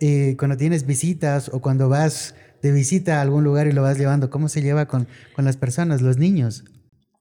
[0.00, 3.98] Y cuando tienes visitas o cuando vas de visita a algún lugar y lo vas
[3.98, 6.64] llevando, ¿cómo se lleva con, con las personas, los niños?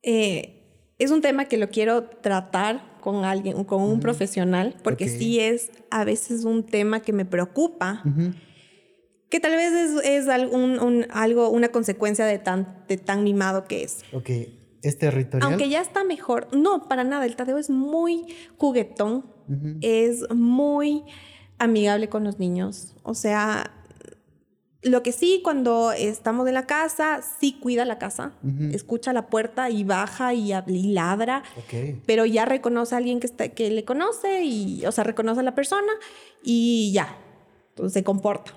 [0.03, 0.63] Eh,
[0.99, 5.11] es un tema que lo quiero tratar con alguien, con un profesional, porque Ok.
[5.11, 8.33] sí es a veces un tema que me preocupa, Ujú.
[9.29, 13.65] Que tal vez es, es algún- un- algo, una consecuencia de tan, de tan mimado
[13.65, 14.03] que es.
[14.13, 14.29] Ok,
[14.83, 15.49] ¿es territorial?
[15.49, 16.47] Aunque ya está mejor.
[16.55, 17.25] No, para nada.
[17.25, 18.25] El Tadeo es muy
[18.57, 19.25] juguetón.
[19.81, 21.03] Es muy
[21.57, 22.95] amigable con los niños.
[23.03, 23.71] O sea,
[24.83, 28.33] lo que sí, cuando estamos en la casa, sí cuida la casa,
[28.73, 30.53] escucha la puerta y baja y,
[30.93, 31.43] ladra,
[32.05, 35.43] pero ya reconoce a alguien que, está, que le conoce, y, o sea, reconoce a
[35.43, 35.91] la persona
[36.43, 37.17] y ya,
[37.69, 38.53] entonces se comporta.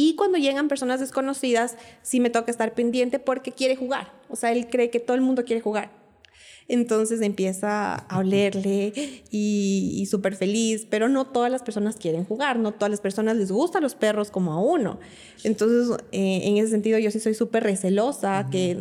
[0.00, 4.12] Y cuando llegan personas desconocidas, sí me toca estar pendiente porque quiere jugar.
[4.28, 5.90] O sea, él cree que todo el mundo quiere jugar.
[6.68, 8.92] Entonces empieza a olerle
[9.32, 13.50] y, súper feliz, pero no todas las personas quieren jugar, no todas las personas les
[13.50, 15.00] gustan los perros como a uno.
[15.42, 18.78] Entonces, eh, en ese sentido, yo sí soy súper recelosa, que,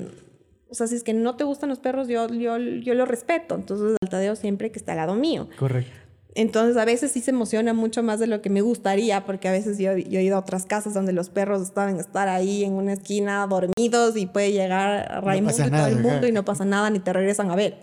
[0.70, 3.55] o sea, si es que no te gustan los perros, yo, yo, yo lo respeto.
[3.55, 5.49] Entonces, altadeo siempre que está al lado mío.
[5.57, 6.07] Correcto.
[6.38, 9.51] Entonces a veces sí se emociona mucho más de lo que me gustaría, porque a
[9.51, 12.73] veces yo, yo, he ido a otras casas donde los perros estaban estar ahí en
[12.73, 16.91] una esquina dormidos y puede llegar Raimundo y todo el mundo y no pasa nada
[16.91, 17.79] ni te regresan a ver.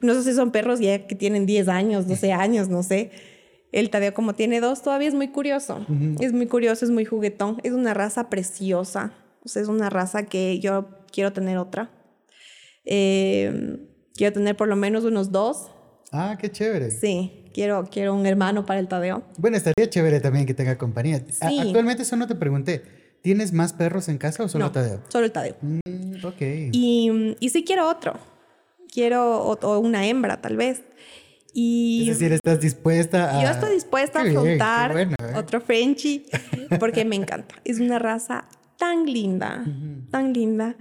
[0.00, 3.10] No sé si son perros ya que tienen 10 años, 12 años, no sé.
[3.72, 5.86] El Tadeo como tiene dos todavía es muy curioso.
[6.20, 7.58] Es muy curioso, es muy juguetón.
[7.62, 9.14] Es una raza preciosa.
[9.42, 11.90] O sea, es una raza que yo quiero tener otra.
[12.84, 13.78] Eh,
[14.14, 15.70] quiero tener por lo menos unos dos.
[16.14, 16.90] Ah, qué chévere.
[16.90, 19.22] Sí quiero, quiero un hermano para el Tadeo.
[19.38, 21.24] Bueno, estaría chévere también que tenga compañía.
[21.40, 22.82] Actualmente eso no te pregunté.
[23.22, 25.00] ¿Tienes más perros en casa o solo no, Tadeo?
[25.08, 25.56] Solo el Tadeo.
[25.62, 26.42] Mm, ok.
[26.72, 28.18] Y, y sí quiero otro.
[28.92, 30.82] Quiero o, una hembra, tal vez.
[31.54, 33.42] Y es decir, estás dispuesta a...
[33.42, 35.08] Yo estoy dispuesta a afrontar ¿eh?
[35.36, 36.26] otro Frenchie
[36.80, 37.54] porque me encanta.
[37.64, 38.44] Es una raza
[38.76, 39.64] tan linda,
[40.10, 40.76] tan linda.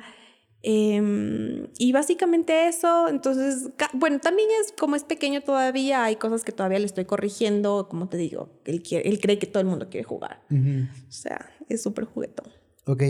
[0.66, 6.54] Em, y básicamente eso, entonces, bueno, también es como es pequeño todavía, hay cosas que
[6.54, 9.90] todavía le estoy corrigiendo, como te digo, él, quiere, él cree que todo el mundo
[9.90, 10.42] quiere jugar.
[10.50, 12.50] O sea, es súper juguetón.
[12.86, 13.04] Ok.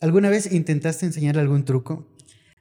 [0.00, 2.08] ¿Alguna vez intentaste enseñar algún truco?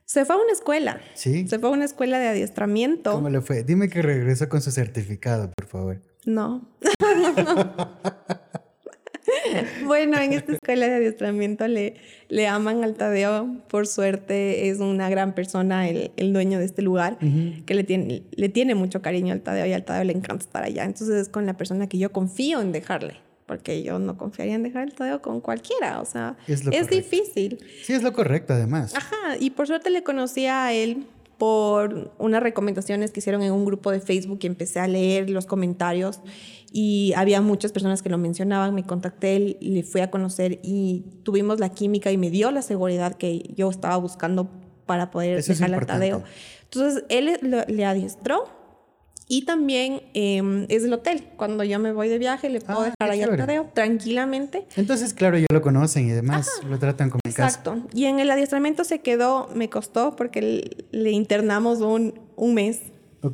[0.05, 1.01] Se fue a una escuela.
[1.15, 1.47] Sí.
[1.47, 3.11] Se fue a una escuela de adiestramiento.
[3.11, 3.63] ¿Cómo le fue?
[3.63, 6.01] Dime que regresó con su certificado, por favor.
[6.25, 6.69] No.
[9.85, 11.95] bueno, en esta escuela de adiestramiento le,
[12.27, 13.57] le aman al Tadeo.
[13.67, 17.17] Por suerte es una gran persona el, el dueño de este lugar,
[17.65, 20.63] que le tiene, le tiene mucho cariño al Tadeo y al Tadeo le encanta estar
[20.63, 20.83] allá.
[20.83, 23.15] Entonces es con la persona que yo confío en dejarle,
[23.45, 26.01] porque yo no confiaría en dejar el Tadeo con cualquiera.
[26.01, 27.59] O sea, es, es difícil.
[27.83, 28.95] Sí, es lo correcto además.
[28.95, 31.05] Ajá, y por suerte le conocí a él
[31.39, 35.45] por unas recomendaciones que hicieron en un grupo de Facebook y empecé a leer los
[35.45, 36.19] comentarios
[36.71, 41.59] y había muchas personas que lo mencionaban, me contacté, le fui a conocer y tuvimos
[41.59, 44.49] la química y me dio la seguridad que yo estaba buscando
[44.85, 46.23] para poder dejar al Tadeo.
[46.65, 48.58] Entonces él le adiestró
[49.31, 51.23] y también em, es el hotel.
[51.37, 54.65] Cuando yo me voy de viaje, le puedo ah, dejar ahí al Tadeo tranquilamente.
[54.75, 57.77] Entonces, claro, ya lo conocen y además lo tratan como Exacto.
[57.93, 62.81] Y en el adiestramiento se quedó, me costó porque le internamos un, un mes.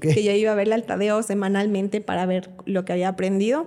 [0.02, 3.66] Que yo iba a verle al Tadeo semanalmente para ver lo que había aprendido.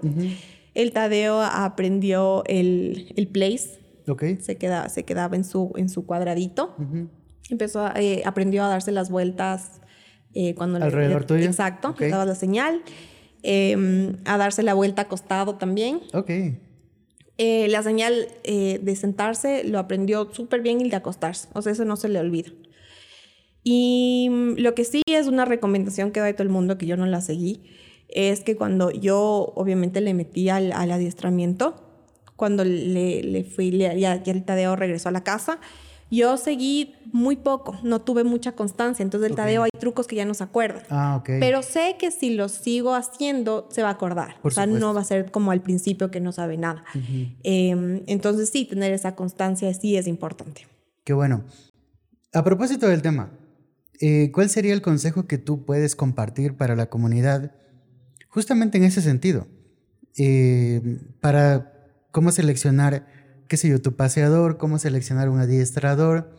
[0.75, 3.79] El Tadeo aprendió el, el place.
[4.07, 4.37] Okay.
[4.41, 6.75] Se, queda, se quedaba en su, en su cuadradito.
[7.49, 9.81] Empezó, eh, aprendió a darse las vueltas
[10.41, 11.47] eh, cuando alrededor tuyo.
[11.47, 12.83] Exacto, le dabas la señal.
[13.43, 16.01] Em, a darse la vuelta acostado también.
[16.13, 16.31] Ok.
[17.39, 21.49] Eh, la señal eh, de sentarse lo aprendió súper bien y el de acostarse.
[21.55, 22.53] O sea, eso no se le olvida.
[23.65, 26.97] Y mm, lo que sí es una recomendación que da todo el mundo, que yo
[26.97, 27.65] no la seguí,
[28.09, 31.75] es que cuando yo obviamente le metí al, adiestramiento,
[32.37, 35.59] cuando le, le fui, le, ya, ya el Tadeo regresó a la casa,
[36.11, 40.25] yo seguí muy poco, no tuve mucha constancia, entonces el Tadeo hay trucos que ya
[40.25, 40.83] no se acuerda.
[40.91, 41.31] Ah, ok.
[41.41, 44.37] Pero sé que si lo sigo haciendo, se va a acordar.
[44.43, 46.85] o sea, no va a ser como al principio que no sabe nada.
[47.43, 50.67] Em, entonces sí, tener esa constancia sí es importante.
[51.05, 51.45] Qué bueno.
[52.33, 53.31] A propósito del tema,
[54.01, 57.53] eh, ¿cuál sería el consejo que tú puedes compartir para la comunidad
[58.29, 59.47] justamente en ese sentido?
[60.17, 61.73] Eh, para
[62.11, 63.07] cómo seleccionar
[63.49, 66.31] qué sé yo, tu paseador, cómo seleccionar un adiestrador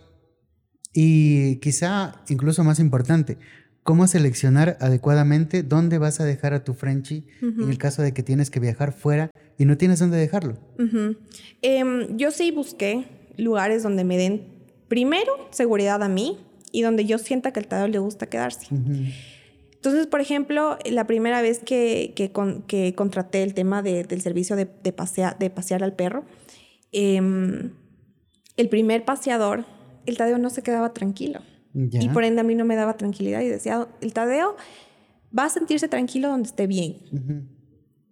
[0.93, 3.37] y quizá incluso más importante,
[3.83, 8.23] cómo seleccionar adecuadamente dónde vas a dejar a tu Frenchy en el caso de que
[8.23, 10.57] tienes que viajar fuera y no tienes dónde dejarlo.
[11.61, 13.05] Em, yo sí busqué
[13.37, 14.43] lugares donde me den
[14.87, 16.37] primero seguridad a mí
[16.71, 18.67] y donde yo sienta que al Tadeo le gusta quedarse.
[18.71, 24.93] Entonces, por ejemplo, la primera vez que, que, contraté el tema del servicio de, de,
[25.39, 26.25] de pasear al perro,
[26.91, 27.71] Em,
[28.57, 29.65] el primer paseador,
[30.05, 31.41] el Tadeo no se quedaba tranquilo.
[31.73, 34.55] Y por ende a mí no me daba tranquilidad y decía, el Tadeo
[35.37, 36.97] va a sentirse tranquilo donde esté bien.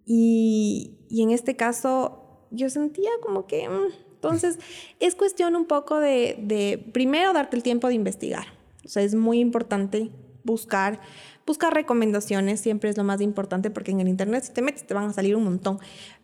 [0.06, 3.68] y, y, en este caso yo sentía como que...
[3.68, 4.58] Mm, entonces
[5.00, 8.46] es cuestión un poco de, de, primero, darte el tiempo de investigar.
[8.84, 10.10] O sea, es muy importante
[10.44, 11.00] buscar,
[11.46, 14.94] buscar recomendaciones siempre es lo más importante porque en el internet si te metes te
[14.94, 15.78] van a salir un montón,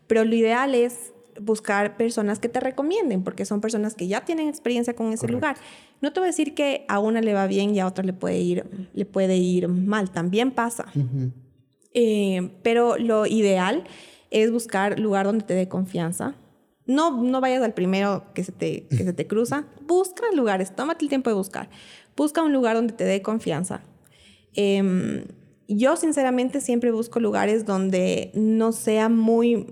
[0.06, 4.48] pero lo ideal es buscar personas que te recomienden, porque son personas que ya tienen
[4.48, 5.56] experiencia con ese lugar.
[6.00, 8.12] No te voy a decir que a una le va bien y a otra le
[8.12, 10.86] puede ir, le puede ir mal, también pasa.
[11.92, 13.84] Eh, pero lo ideal
[14.30, 16.34] es buscar lugar donde te dé confianza.
[16.86, 19.64] No, no vayas al primero que se, te, que se te cruza.
[19.86, 21.70] Busca lugares, tómate el tiempo de buscar.
[22.16, 23.82] Busca un lugar donde te dé confianza.
[24.54, 25.24] Em,
[25.66, 29.66] yo sinceramente siempre busco lugares donde no sea muy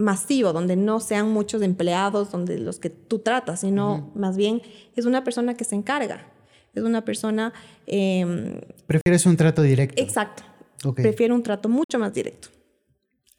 [0.00, 4.62] masivo, donde no sean muchos empleados, donde los que tú tratas, sino más bien
[4.96, 6.26] es una persona que se encarga.
[6.74, 7.52] Es una persona...
[7.86, 10.00] Eh, Prefieres un trato directo.
[10.02, 10.42] Exacto.
[10.94, 12.48] Prefiero un trato mucho más directo.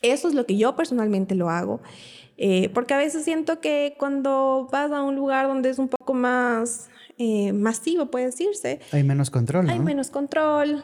[0.01, 1.79] Eso es lo que yo personalmente lo hago,
[2.37, 6.13] eh, porque a veces siento que cuando vas a un lugar donde es un poco
[6.13, 8.79] más eh, masivo, puede decirse.
[8.91, 9.69] Hay menos control.
[9.69, 10.83] Hay menos control.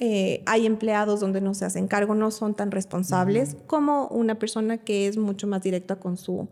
[0.00, 4.78] Eh, hay empleados donde no se hacen cargo, no son tan responsables como una persona
[4.78, 6.48] que es mucho más directa con su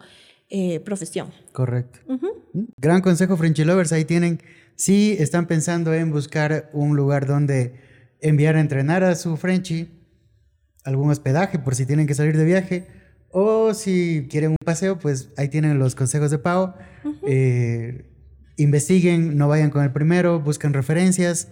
[0.85, 1.31] profesión.
[1.53, 2.01] Correcto.
[2.09, 3.91] Mm, gran consejo, Frenchy Lovers.
[3.93, 4.39] Ahí tienen,
[4.77, 7.73] si están pensando en buscar un lugar donde
[8.21, 9.89] enviar a entrenar a su Frenchy,
[10.85, 12.87] algún hospedaje por si tienen que salir de viaje.
[13.31, 16.75] O si quieren un paseo, pues ahí tienen los consejos de Pau.
[17.27, 18.05] Eh,
[18.57, 21.49] investiguen, no vayan con el primero, busquen referencias.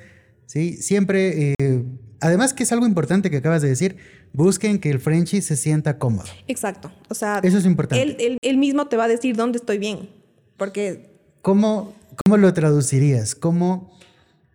[0.47, 0.75] ¿sí?
[0.75, 1.80] Siempre, eh,
[2.21, 3.97] además que es algo importante que acabas de decir,
[4.33, 6.29] busquen que el Frenchy se sienta cómodo.
[6.47, 6.93] Exacto.
[7.09, 8.03] O sea, eso es importante.
[8.03, 10.09] Él, él, mismo te va a decir dónde estoy bien.
[10.57, 11.11] Porque...
[11.43, 11.95] ¿Cómo,
[12.25, 13.35] cómo lo traducirías?
[13.35, 13.97] ¿Cómo,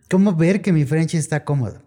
[0.08, 1.82] ¿Cómo ver que mi Frenchy está cómodo?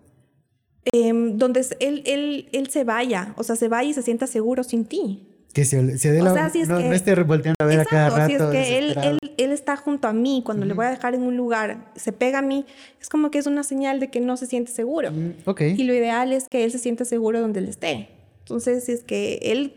[0.91, 4.63] Em, donde él, él, él se vaya, o sea, se vaya y se sienta seguro
[4.63, 5.28] sin ti.
[5.53, 8.27] Que se, se dé la, no, no, esté revolteando a ver a cada rato.
[8.27, 11.15] Si es que él, él, él, está junto a mí, cuando le voy a dejar
[11.15, 12.65] en un lugar, se pega a mí,
[13.01, 15.11] es como que es una señal de que no se siente seguro.
[15.45, 15.73] okay.
[15.75, 18.09] Y lo ideal es que él se sienta seguro donde él esté.
[18.41, 19.73] Entonces, si es que él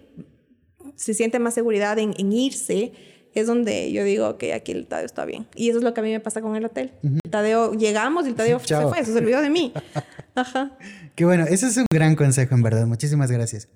[0.97, 2.93] se siente más seguridad en, en irse,
[3.35, 5.47] es donde yo digo que aquí el Tadeo está bien.
[5.55, 6.93] Y eso es lo que a mí me pasa con el hotel.
[7.03, 9.73] El Tadeo, llegamos y el Tadeo se fue, se olvidó de mí.
[10.35, 10.77] Ajá.
[11.15, 12.87] Qué bueno, ese es un gran consejo, en verdad.
[12.87, 13.69] Muchísimas gracias.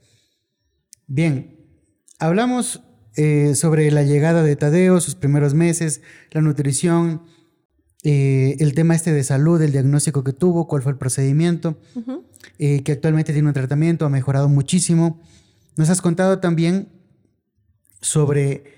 [1.06, 1.55] Bien,
[2.18, 2.82] hablamos
[3.16, 6.02] eh, sobre la llegada de Tadeo, sus primeros meses,
[6.32, 7.22] la nutrición,
[8.02, 11.78] eh, el tema este de salud, el diagnóstico que tuvo, cuál fue el procedimiento,
[12.58, 15.22] eh, que actualmente tiene un tratamiento, ha mejorado muchísimo.
[15.76, 16.88] Nos has contado también
[18.00, 18.74] sobre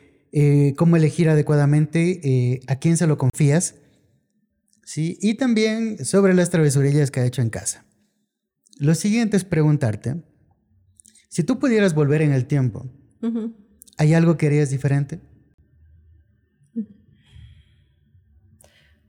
[0.76, 3.74] cómo elegir adecuadamente a quién se lo confías,
[4.84, 5.18] ¿sí?
[5.20, 7.84] y también sobre las travesurillas que ha hecho en casa.
[8.78, 10.22] Lo siguiente es preguntarte,
[11.28, 12.89] si tú pudieras volver en el tiempo,
[13.96, 15.20] ¿hay algo que harías diferente?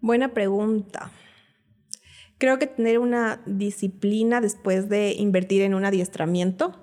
[0.02, 1.12] Buena pregunta.
[2.38, 6.74] Creo que tener una disciplina después de invertir en un adiestramiento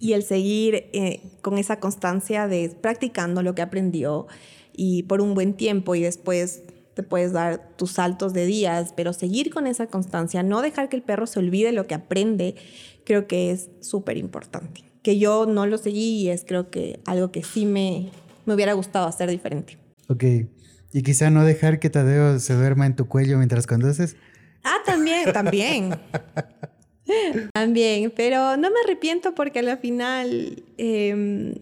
[0.00, 4.26] y el seguir eh, con esa constancia de practicando lo que aprendió
[4.72, 6.64] y por un buen tiempo y después
[6.94, 10.96] te puedes dar tus saltos de días, pero seguir con esa constancia, no dejar que
[10.96, 12.56] el perro se olvide lo que aprende,
[13.04, 14.82] creo que es súper importante.
[15.06, 18.10] Que yo no lo seguí y es creo que algo que sí me,
[18.44, 19.78] me hubiera gustado hacer diferente.
[20.08, 20.24] Ok.
[20.92, 24.16] Y quizá no dejar que Tadeo se duerma en tu cuello mientras conduces.
[24.64, 25.94] Ah, también, también.
[27.54, 31.54] también, pero no me arrepiento porque al final em,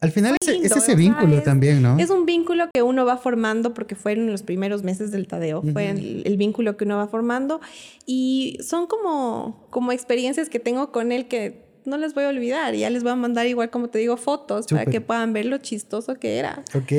[0.00, 1.98] al final es, ese vínculo también, ¿no?
[1.98, 5.90] Es un vínculo que uno va formando porque fueron los primeros meses del Tadeo, fue
[5.90, 7.60] el, vínculo que uno va formando
[8.06, 12.74] y son como, como experiencias que tengo con él que no les voy a olvidar,
[12.74, 15.58] ya les voy a mandar igual como te digo fotos para que puedan ver lo
[15.58, 16.64] chistoso que era.
[16.74, 16.92] Ok.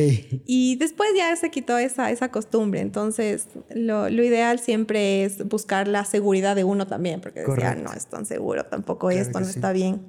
[0.46, 5.88] Y después ya se quitó esa, esa costumbre, entonces lo, lo ideal siempre es buscar
[5.88, 9.72] la seguridad de uno también, porque decía, no es tan seguro, tampoco esto no está
[9.72, 10.02] bien.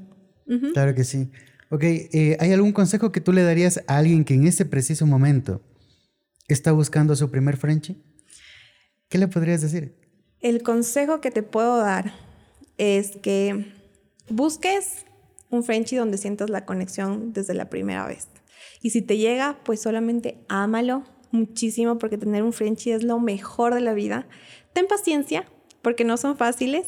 [0.73, 1.31] Claro que sí.
[1.71, 5.07] Ok, eh, ¿hay algún consejo que tú le darías a alguien que en ese preciso
[5.07, 5.62] momento
[6.49, 8.03] está buscando su primer Frenchy?
[9.09, 9.95] ¿Qué le podrías decir?
[10.41, 12.12] El consejo que te puedo dar
[12.79, 13.73] es que
[14.31, 15.05] busques
[15.51, 18.28] un Frenchy donde sientas la conexión desde la primera vez.
[18.83, 23.74] Y si te llega, pues solamente ámalo muchísimo porque tener un Frenchy es lo mejor
[23.74, 24.26] de la vida.
[24.72, 25.47] Ten paciencia
[25.83, 26.87] porque no son fáciles.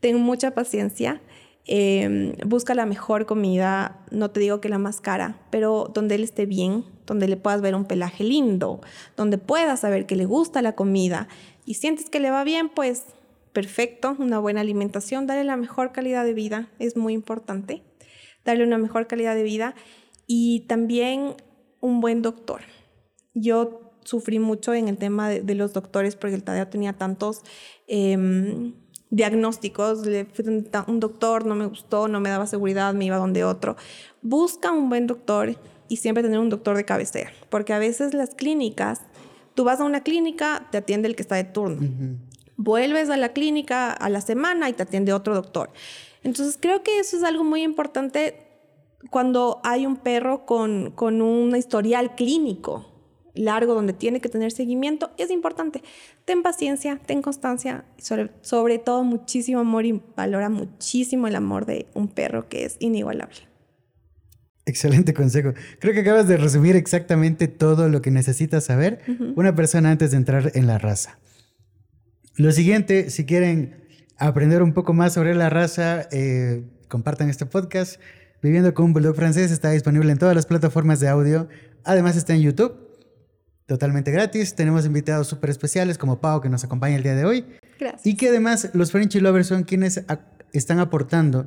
[0.00, 1.20] Ten mucha paciencia
[1.68, 6.22] Em, busca la mejor comida, no te digo que la más cara, pero donde él
[6.22, 8.80] esté bien, donde le puedas ver un pelaje lindo,
[9.16, 11.26] donde puedas saber que le gusta la comida
[11.64, 13.02] y sientes que le va bien, pues
[13.56, 17.82] perfecto, una buena alimentación, darle la mejor calidad de vida, es muy importante,
[18.44, 19.74] darle una mejor calidad de vida
[20.26, 21.36] y también
[21.80, 22.60] un buen doctor.
[23.32, 27.44] Yo sufrí mucho en el tema de, los doctores porque el Tadeo tenía tantos
[27.86, 28.74] em,
[29.08, 30.04] diagnósticos.
[30.04, 30.44] Le fui
[30.86, 33.76] un doctor, no me gustó, no me daba seguridad, me iba donde otro.
[34.20, 35.56] Busca un buen doctor
[35.88, 39.00] y siempre tener un doctor de cabecera, porque a veces las clínicas,
[39.54, 42.18] tú vas a una clínica, te atiende el que está de turno.
[42.56, 45.70] Vuelves a la clínica a la semana y te atiende otro doctor.
[46.22, 48.46] Entonces creo que eso es algo muy importante
[49.10, 52.86] cuando hay un perro con, con un historial clínico
[53.36, 55.82] largo donde tiene que tener seguimiento, es importante.
[56.24, 61.86] Ten paciencia, ten constancia sobre, sobre todo muchísimo amor y valora muchísimo el amor de
[61.94, 63.36] un perro que es inigualable.
[64.64, 65.52] Excelente consejo.
[65.78, 69.00] Creo que acabas de resumir exactamente todo lo que necesitas saber
[69.36, 71.18] una persona antes de entrar en la raza.
[72.36, 73.86] Lo siguiente, si quieren
[74.18, 77.98] aprender un poco más sobre la raza, eh, compartan este podcast.
[78.42, 81.48] Viviendo con un bulldog francés está disponible en todas las plataformas de audio.
[81.82, 82.76] Además está en YouTube,
[83.64, 84.54] totalmente gratis.
[84.54, 87.46] Tenemos invitados súper especiales como Pau que nos acompaña el día de hoy.
[87.80, 88.06] Gracias.
[88.06, 90.04] Y que además los Frenchy Lovers son quienes
[90.52, 91.46] están aportando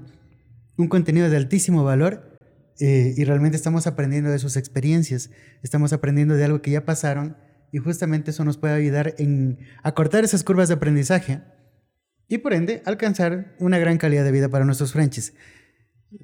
[0.76, 2.38] un contenido de altísimo valor
[2.80, 5.30] eh, y realmente estamos aprendiendo de sus experiencias,
[5.62, 7.38] estamos aprendiendo de algo que ya pasaron
[7.72, 11.42] y justamente eso nos puede ayudar en acortar esas curvas de aprendizaje
[12.28, 15.34] y por ende alcanzar una gran calidad de vida para nuestros Frenchies.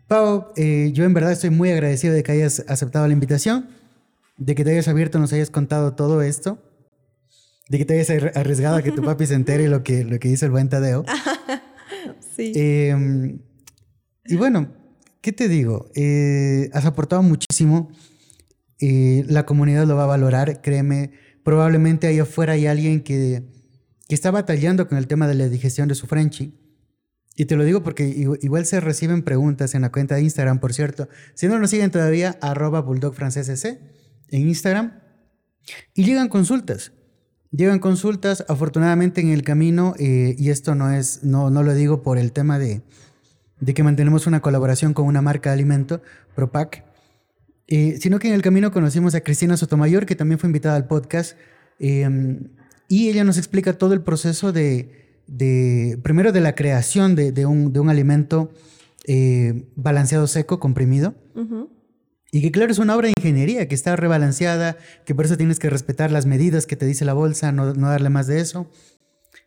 [0.08, 3.70] Pau, eh, yo en verdad estoy muy agradecido de que hayas aceptado la invitación,
[4.38, 6.60] de que te hayas abierto, nos hayas contado todo esto,
[7.70, 10.30] de que te hayas arriesgado a que tu papi se entere lo que, lo que
[10.30, 11.06] hizo el buen Tadeo.
[12.36, 12.52] sí.
[12.56, 13.40] Em,
[14.26, 14.74] y bueno,
[15.22, 15.90] ¿qué te digo?
[15.96, 17.90] Eh, has aportado muchísimo.
[18.80, 21.25] Eh, la comunidad lo va a valorar, créeme.
[21.46, 23.44] Probablemente ahí afuera hay alguien que,
[24.08, 26.58] que está batallando con el tema de la digestión de su Frenchy.
[27.36, 28.08] Y te lo digo porque
[28.42, 31.08] igual se reciben preguntas en la cuenta de Instagram, por cierto.
[31.36, 33.64] Si no nos siguen todavía, arroba bulldogfrancesc
[34.30, 35.00] en Instagram.
[35.94, 36.94] Y llegan consultas.
[37.52, 42.02] Llegan consultas, afortunadamente en el camino, eh, y esto no es, no, no lo digo
[42.02, 42.82] por el tema de,
[43.60, 46.02] de que mantenemos una colaboración con una marca de alimento,
[46.34, 46.84] Propac,
[47.68, 50.88] eh, sino que en el camino conocimos a Cristina Sotomayor, que también fue invitada al
[50.88, 51.38] podcast,
[51.80, 52.50] em,
[52.88, 57.46] y ella nos explica todo el proceso de, de primero de la creación de, de,
[57.46, 58.52] un, de un, alimento
[59.08, 61.16] eh, balanceado seco, comprimido,
[62.32, 65.58] y que claro, es una obra de ingeniería que está rebalanceada, que por eso tienes
[65.58, 68.70] que respetar las medidas que te dice la bolsa, no, no darle más de eso.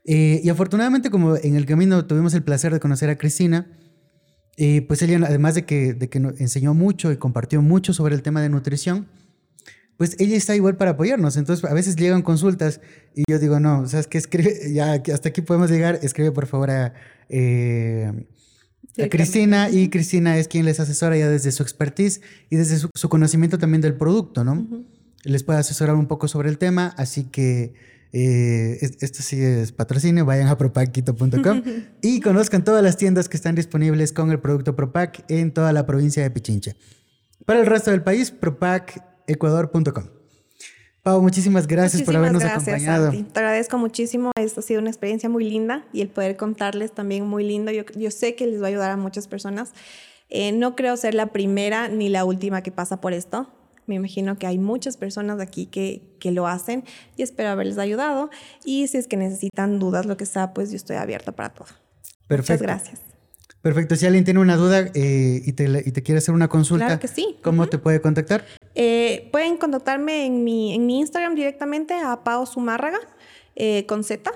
[0.05, 3.71] Eh, y afortunadamente, como en el camino tuvimos el placer de conocer a Cristina,
[4.61, 8.23] y pues ella, además de que, de que enseñó mucho y compartió mucho sobre el
[8.23, 9.07] tema de nutrición,
[9.97, 11.37] pues ella está igual para apoyarnos.
[11.37, 12.81] Entonces, a veces llegan consultas
[13.15, 14.19] y yo digo, no, ¿sabes qué?
[14.19, 16.93] Escribe, ya hasta aquí podemos llegar, escribe por favor a,
[17.29, 18.27] eh,
[19.01, 23.09] a Cristina y Cristina es quien les asesora ya desde su expertise y desde su,
[23.09, 24.67] conocimiento también del producto, ¿no?
[25.23, 27.75] Les puede asesorar un poco sobre el tema, así que
[28.13, 31.63] eh, esto sí es patrocinio, vayan a propaquito.com
[32.03, 35.87] y conozcan todas las tiendas que están disponibles con el producto Propac en toda la
[35.87, 36.75] provincia de Pichincha.
[37.45, 40.05] Para el resto del país, propacecuador.com.
[41.03, 43.11] Pau, muchísimas gracias por habernos acompañado.
[43.11, 44.33] Te agradezco muchísimo.
[44.37, 47.71] Esto ha sido una experiencia muy linda y el poder contarles también muy lindo.
[47.71, 49.73] Yo, yo sé que les va a ayudar a muchas personas.
[50.29, 53.49] Eh, no creo ser la primera ni la última que pasa por esto.
[53.89, 56.84] Me imagino que hay muchas personas aquí que, que lo hacen
[57.16, 58.30] y espero haberles ayudado.
[58.64, 61.68] Y si es que necesitan dudas, lo que sea, pues yo estoy abierta para todo.
[62.28, 62.53] Perfecto.
[62.53, 63.01] Muchas gracias.
[63.62, 63.97] Perfecto.
[63.97, 67.01] Si alguien tiene una duda eh, y, te, y, te, quiere hacer una consulta, claro
[67.01, 67.36] que sí.
[67.43, 68.45] ¿cómo te puede contactar?
[68.74, 73.01] Eh, pueden contactarme en mi, en mi Instagram directamente a Pao Zumárraga
[73.57, 74.30] eh, con Z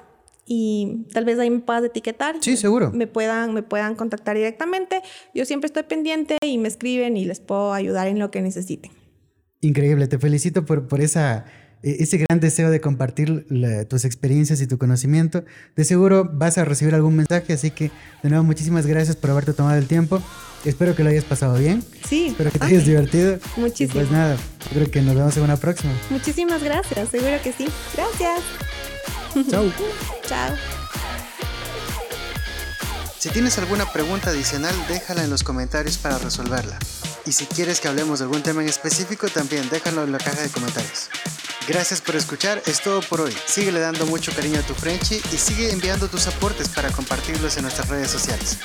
[0.44, 2.36] y tal vez ahí me puedas etiquetar.
[2.40, 2.90] Sí, seguro.
[2.90, 5.02] Me puedan, me puedan contactar directamente.
[5.34, 8.90] Yo siempre estoy pendiente y me escriben y les puedo ayudar en lo que necesiten.
[9.62, 11.44] Increíble, te felicito por, por esa,
[11.84, 13.46] e, ese gran deseo de compartir
[13.88, 15.44] tus experiencias y tu conocimiento.
[15.76, 17.92] De seguro vas a recibir algún mensaje, así que
[18.22, 20.20] de nuevo muchísimas gracias por haberte tomado el tiempo.
[20.64, 21.82] Espero que lo hayas pasado bien.
[22.08, 22.28] Sí.
[22.28, 23.38] Espero que te hayas divertido.
[23.56, 23.94] Muchísimo.
[23.94, 24.36] pues nada,
[24.72, 25.92] creo que nos vemos en una próxima.
[26.10, 27.68] Muchísimas gracias, seguro que sí.
[27.94, 28.40] Gracias.
[29.48, 29.72] Chao.
[30.26, 30.54] Chao.
[33.16, 36.76] Si tienes alguna pregunta adicional, déjala en los comentarios para resolverla.
[37.24, 40.40] Y si quieres que hablemos de algún tema en específico, también déjalo en la caja
[40.40, 41.08] de comentarios.
[41.68, 43.34] Gracias por escuchar, es todo por hoy.
[43.46, 47.62] Síguele dando mucho cariño a tu Frenchy y sigue enviando tus aportes para compartirlos en
[47.62, 48.58] nuestras redes sociales.